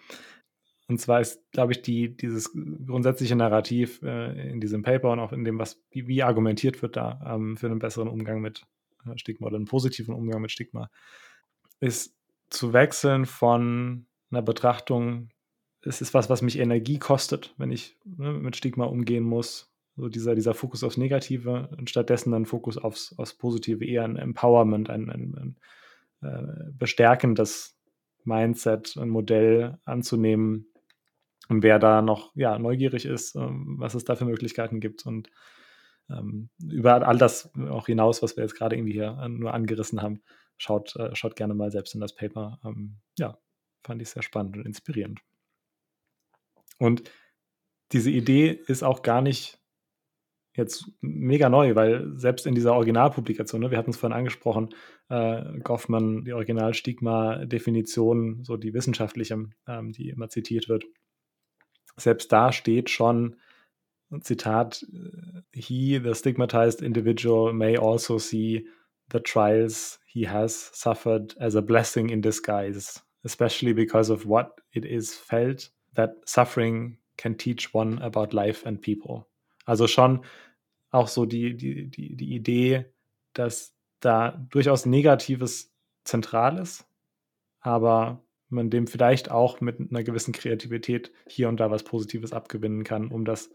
[0.87, 5.33] Und zwar ist, glaube ich, die, dieses grundsätzliche Narrativ äh, in diesem Paper und auch
[5.33, 8.63] in dem, was wie, wie argumentiert wird da ähm, für einen besseren Umgang mit
[9.05, 10.89] äh, Stigma oder einen positiven Umgang mit Stigma,
[11.79, 12.17] ist
[12.49, 15.29] zu wechseln von einer Betrachtung,
[15.81, 19.71] es ist was, was mich Energie kostet, wenn ich ne, mit Stigma umgehen muss.
[19.95, 24.15] So dieser, dieser Fokus aufs Negative und stattdessen dann Fokus aufs, aufs Positive, eher ein
[24.15, 25.55] Empowerment, ein, ein, ein
[26.19, 27.77] bestärkendes
[28.23, 30.67] Mindset, ein Modell anzunehmen,
[31.49, 35.29] und wer da noch ja, neugierig ist, ähm, was es da für Möglichkeiten gibt und
[36.09, 40.01] ähm, über all das auch hinaus, was wir jetzt gerade irgendwie hier äh, nur angerissen
[40.01, 40.21] haben,
[40.57, 42.59] schaut, äh, schaut gerne mal selbst in das Paper.
[42.63, 43.37] Ähm, ja,
[43.83, 45.21] fand ich sehr spannend und inspirierend.
[46.79, 47.09] Und
[47.91, 49.59] diese Idee ist auch gar nicht
[50.57, 54.69] jetzt mega neu, weil selbst in dieser Originalpublikation, ne, wir hatten es vorhin angesprochen,
[55.07, 60.83] äh, Goffman, die Original-Stigma-Definition, so die wissenschaftliche, ähm, die immer zitiert wird,
[61.95, 63.37] selbst da steht schon,
[64.21, 64.85] Zitat,
[65.51, 68.65] he, the stigmatized individual, may also see
[69.11, 74.85] the trials he has suffered as a blessing in disguise, especially because of what it
[74.85, 79.27] is felt that suffering can teach one about life and people.
[79.65, 80.23] Also schon
[80.91, 82.85] auch so die, die, die, die Idee,
[83.33, 85.73] dass da durchaus Negatives
[86.03, 86.87] zentral ist,
[87.59, 92.83] aber man dem vielleicht auch mit einer gewissen Kreativität hier und da was Positives abgewinnen
[92.83, 93.49] kann, um das,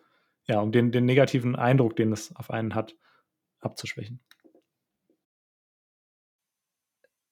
[0.47, 2.95] ja, um den, den negativen Eindruck, den es auf einen hat,
[3.61, 4.21] abzuschwächen.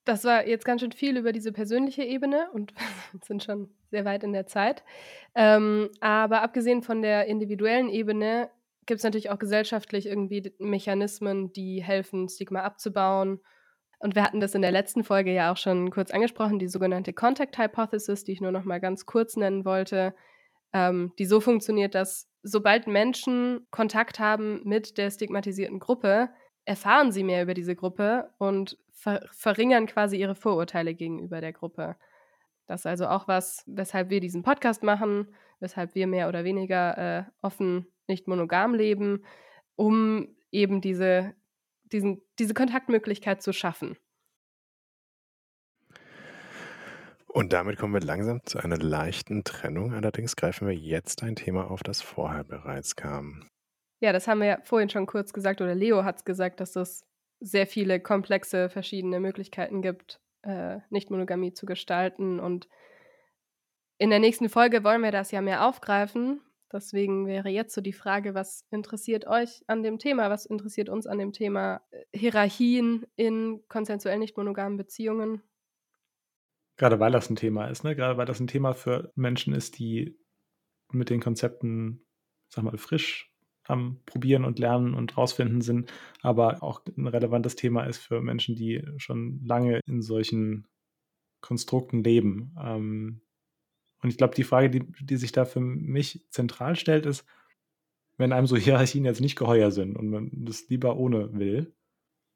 [0.04, 2.72] Das war jetzt ganz schön viel über diese persönliche Ebene und
[3.24, 4.82] sind schon sehr weit in der Zeit.
[5.34, 8.50] Ähm, aber abgesehen von der individuellen Ebene
[8.90, 13.38] gibt es natürlich auch gesellschaftlich irgendwie Mechanismen, die helfen, Stigma abzubauen.
[14.00, 17.12] Und wir hatten das in der letzten Folge ja auch schon kurz angesprochen, die sogenannte
[17.12, 20.12] Contact Hypothesis, die ich nur noch mal ganz kurz nennen wollte,
[20.72, 26.30] ähm, die so funktioniert, dass sobald Menschen Kontakt haben mit der stigmatisierten Gruppe,
[26.64, 31.94] erfahren sie mehr über diese Gruppe und ver verringern quasi ihre Vorurteile gegenüber der Gruppe.
[32.66, 35.28] Das ist also auch was, weshalb wir diesen Podcast machen,
[35.60, 39.24] weshalb wir mehr oder weniger äh, offen nicht monogam leben,
[39.76, 41.34] um eben diese
[41.92, 43.96] diesen, diese Kontaktmöglichkeit zu schaffen.
[47.26, 49.94] Und damit kommen wir langsam zu einer leichten Trennung.
[49.94, 53.48] Allerdings greifen wir jetzt ein Thema auf, das vorher bereits kam.
[54.00, 56.74] Ja, das haben wir ja vorhin schon kurz gesagt, oder Leo hat es gesagt, dass
[56.74, 57.04] es
[57.38, 62.40] sehr viele komplexe, verschiedene Möglichkeiten gibt, äh, Nicht-Monogamie zu gestalten.
[62.40, 62.68] Und
[64.00, 66.40] in der nächsten Folge wollen wir das ja mehr aufgreifen,
[66.72, 70.30] Deswegen wäre jetzt so die Frage, was interessiert euch an dem Thema?
[70.30, 75.42] Was interessiert uns an dem Thema äh, Hierarchien in konsensuell nicht monogamen Beziehungen?
[76.76, 77.96] Gerade weil das ein Thema ist, ne?
[77.96, 80.16] Gerade weil das ein Thema für Menschen ist, die
[80.92, 82.06] mit den Konzepten,
[82.48, 83.34] sag mal, frisch
[83.64, 85.92] am Probieren und Lernen und rausfinden sind,
[86.22, 90.66] aber auch ein relevantes Thema ist für Menschen, die schon lange in solchen
[91.40, 92.56] Konstrukten leben.
[92.60, 93.22] Ähm,
[94.02, 97.24] und ich glaube, die Frage, die, die sich da für mich zentral stellt, ist,
[98.16, 101.74] wenn einem so Hierarchien jetzt nicht geheuer sind und man das lieber ohne will,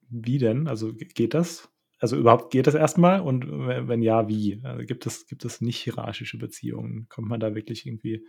[0.09, 0.69] wie denn?
[0.69, 1.71] Also geht das?
[1.99, 3.21] Also überhaupt geht das erstmal?
[3.21, 4.61] Und wenn ja, wie?
[4.63, 7.09] Also gibt es, gibt es nicht hierarchische Beziehungen?
[7.09, 8.27] Kommt man da wirklich irgendwie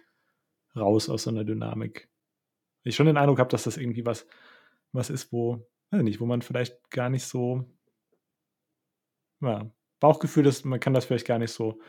[0.76, 2.10] raus aus so einer Dynamik?
[2.84, 4.28] Ich schon den Eindruck habe, dass das irgendwie was,
[4.92, 7.66] was ist, wo, weiß nicht, wo man vielleicht gar nicht so,
[9.42, 9.70] ja,
[10.00, 11.82] Bauchgefühl ist, man kann das vielleicht gar nicht so,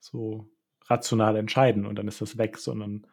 [0.00, 0.51] so
[0.86, 3.06] rational entscheiden und dann ist das weg, sondern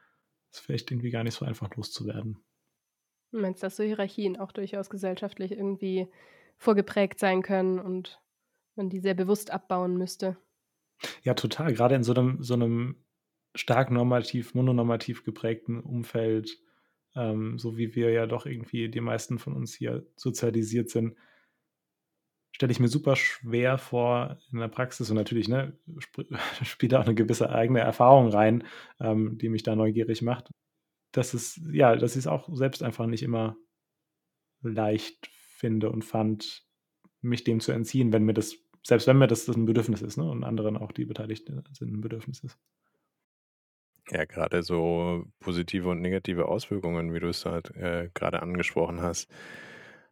[0.52, 2.44] es ist vielleicht irgendwie gar nicht so einfach loszuwerden.
[3.32, 6.08] Du meinst, dass so Hierarchien auch durchaus gesellschaftlich irgendwie
[6.58, 8.22] vorgeprägt sein können und
[8.76, 10.38] man die sehr bewusst abbauen müsste?
[11.24, 11.74] Ja, total.
[11.74, 13.04] Gerade in so einem, so einem
[13.56, 16.58] stark normativ, mononormativ geprägten Umfeld,
[17.16, 21.16] ähm, so wie wir ja doch irgendwie die meisten von uns hier sozialisiert sind,
[22.52, 26.26] stelle ich mir super schwer vor in der Praxis und natürlich ne, sp
[26.64, 28.64] spielt auch eine gewisse eigene Erfahrung rein,
[29.00, 30.50] ähm, die mich da neugierig macht.
[31.14, 33.58] Dass es ja, dass ich es auch selbst einfach nicht immer
[34.62, 36.66] leicht finde und fand,
[37.22, 40.18] mich dem zu entziehen, wenn mir das selbst wenn mir das das 'n Bedürfnis ist,
[40.18, 42.58] ne, und anderen auch, die beteiligt sind, ein Bedürfnis ist.
[44.12, 49.30] Ja, gerade so positive und negative Auswirkungen, wie du es halt, äh, grade angesprochen hast,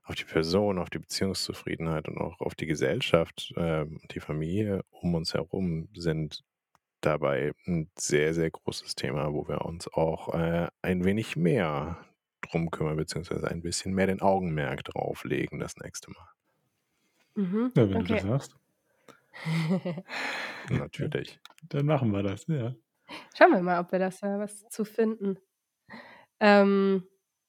[0.08, 5.16] auf die Person, auf die Beziehungszufriedenheit und auch auf die Gesellschaft, ähm, die Familie um
[5.16, 6.44] uns herum sind
[7.02, 12.06] dabei ein sehr, sehr großes Thema, wo wir uns auch, äh, ein wenig mehr
[12.42, 16.30] drum kümmern, beziehungsweise ein bisschen mehr den Augenmerk drauf legen das nächste Mal.
[17.36, 18.14] Mhm, Ja, wenn du okay.
[18.16, 18.56] das sagst.
[20.70, 21.40] Natürlich.
[21.70, 22.76] Dann machen wir das, ja.
[23.38, 25.40] Schauen wir mal, ob wir das da was zu finden.
[26.40, 27.08] Ähm,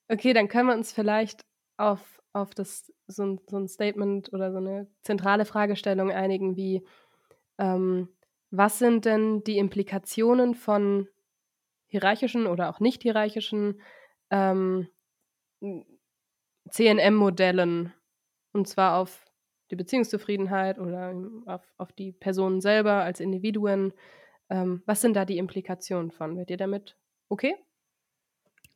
[0.08, 1.42] okay, dann können wir uns vielleicht
[1.76, 6.84] auf auf das so 'n so 'n Statement oder so 'ne zentrale Fragestellung einigen wie,
[7.58, 8.08] ähm,
[8.50, 11.08] was sind denn die Implikationen von
[11.88, 13.80] hierarchischen oder auch nicht hierarchischen,
[14.30, 14.88] ähm,
[15.62, 15.86] hm,
[16.70, 17.94] CNM-Modellen?
[18.54, 19.24] Und zwar auf
[19.72, 21.14] die Beziehungszufriedenheit oder
[21.46, 23.94] auf auf die Personen selber als Individuen.
[24.50, 26.36] Ähm, was sind da die Implikationen von?
[26.38, 26.98] Wärt ihr damit
[27.30, 27.56] okay?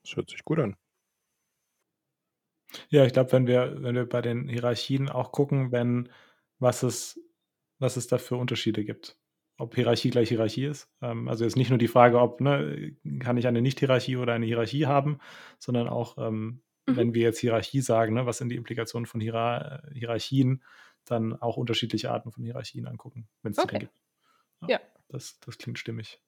[0.04, 0.76] Das hört sich gut an.
[2.90, 6.08] Ja, ich glaube, wenn wir wenn wir bei den Hierarchien auch gucken, wenn
[6.58, 7.20] was es
[7.78, 9.18] was es da für Unterschiede gibt.
[9.58, 10.90] Ob Hierarchie gleich Hierarchie ist.
[11.02, 14.46] Ähm, also jetzt nicht nur die Frage, ob ne, kann ich eine Nicht-Hierarchie oder eine
[14.46, 15.18] Hierarchie haben,
[15.58, 17.02] sondern auch, ähm, Mhm.
[17.02, 20.62] wenn wir jetzt Hierarchie sagen, ne, was sind die Implikationen von Hierar Hierarchien,
[21.04, 23.78] dann auch unterschiedliche Arten von Hierarchien angucken, die denn Okay.
[23.78, 24.00] gibt.
[24.62, 24.80] Ja, Ja.
[25.08, 26.20] das das klingt stimmig.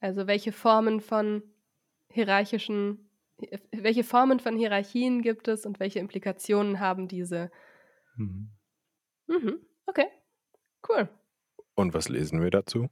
[0.00, 1.42] Also, welche Formen von
[2.12, 3.07] hierarchischen
[3.72, 7.50] welche Formen von Hierarchien gibt es und welche Implikationen haben diese?
[8.16, 8.50] Mhm.
[9.28, 10.06] Mhm, okay,
[10.88, 11.08] cool.
[11.74, 12.88] Und was lesen wir dazu?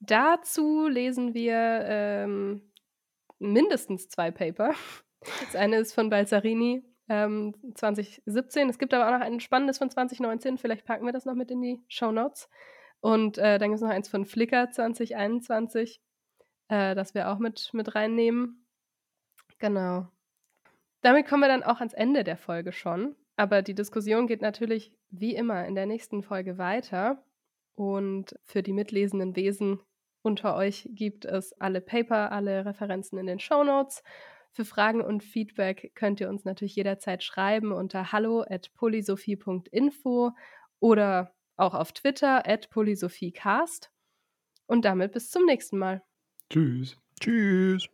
[0.00, 1.54] Dazu lesen wir,
[1.86, 2.72] ähm,
[3.38, 4.74] mindestens 2 Paper.
[5.40, 8.68] Das eine ist von Balzarini, ähm, 2017.
[8.68, 11.50] Es gibt aber auch noch ein spannendes von 2019, vielleicht packen wir das noch mit
[11.52, 12.48] in die Shownotes.
[13.00, 16.00] Und, äh, dann gibt's noch eins von Flickr 2021,
[16.68, 18.61] äh, das wir auch mit mit reinnehmen.
[19.62, 20.06] Genau.
[21.02, 24.92] Damit kommen wir dann auch ans Ende der Folge schon, aber die Diskussion geht natürlich
[25.10, 27.24] wie immer in der nächsten Folge weiter.
[27.74, 29.78] Und für die mitlesenden Wesen
[30.22, 34.02] unter euch gibt es alle Paper, alle Referenzen in den Shownotes.
[34.50, 40.32] Für Fragen und Feedback könnt ihr uns natürlich jederzeit schreiben unter hallo@polysophie.info
[40.80, 43.92] oder auch auf Twitter @polysophiecast.
[44.66, 46.02] Und damit bis zum nächsten Mal.
[46.50, 46.96] Tschüss.
[47.20, 47.88] Tschüss.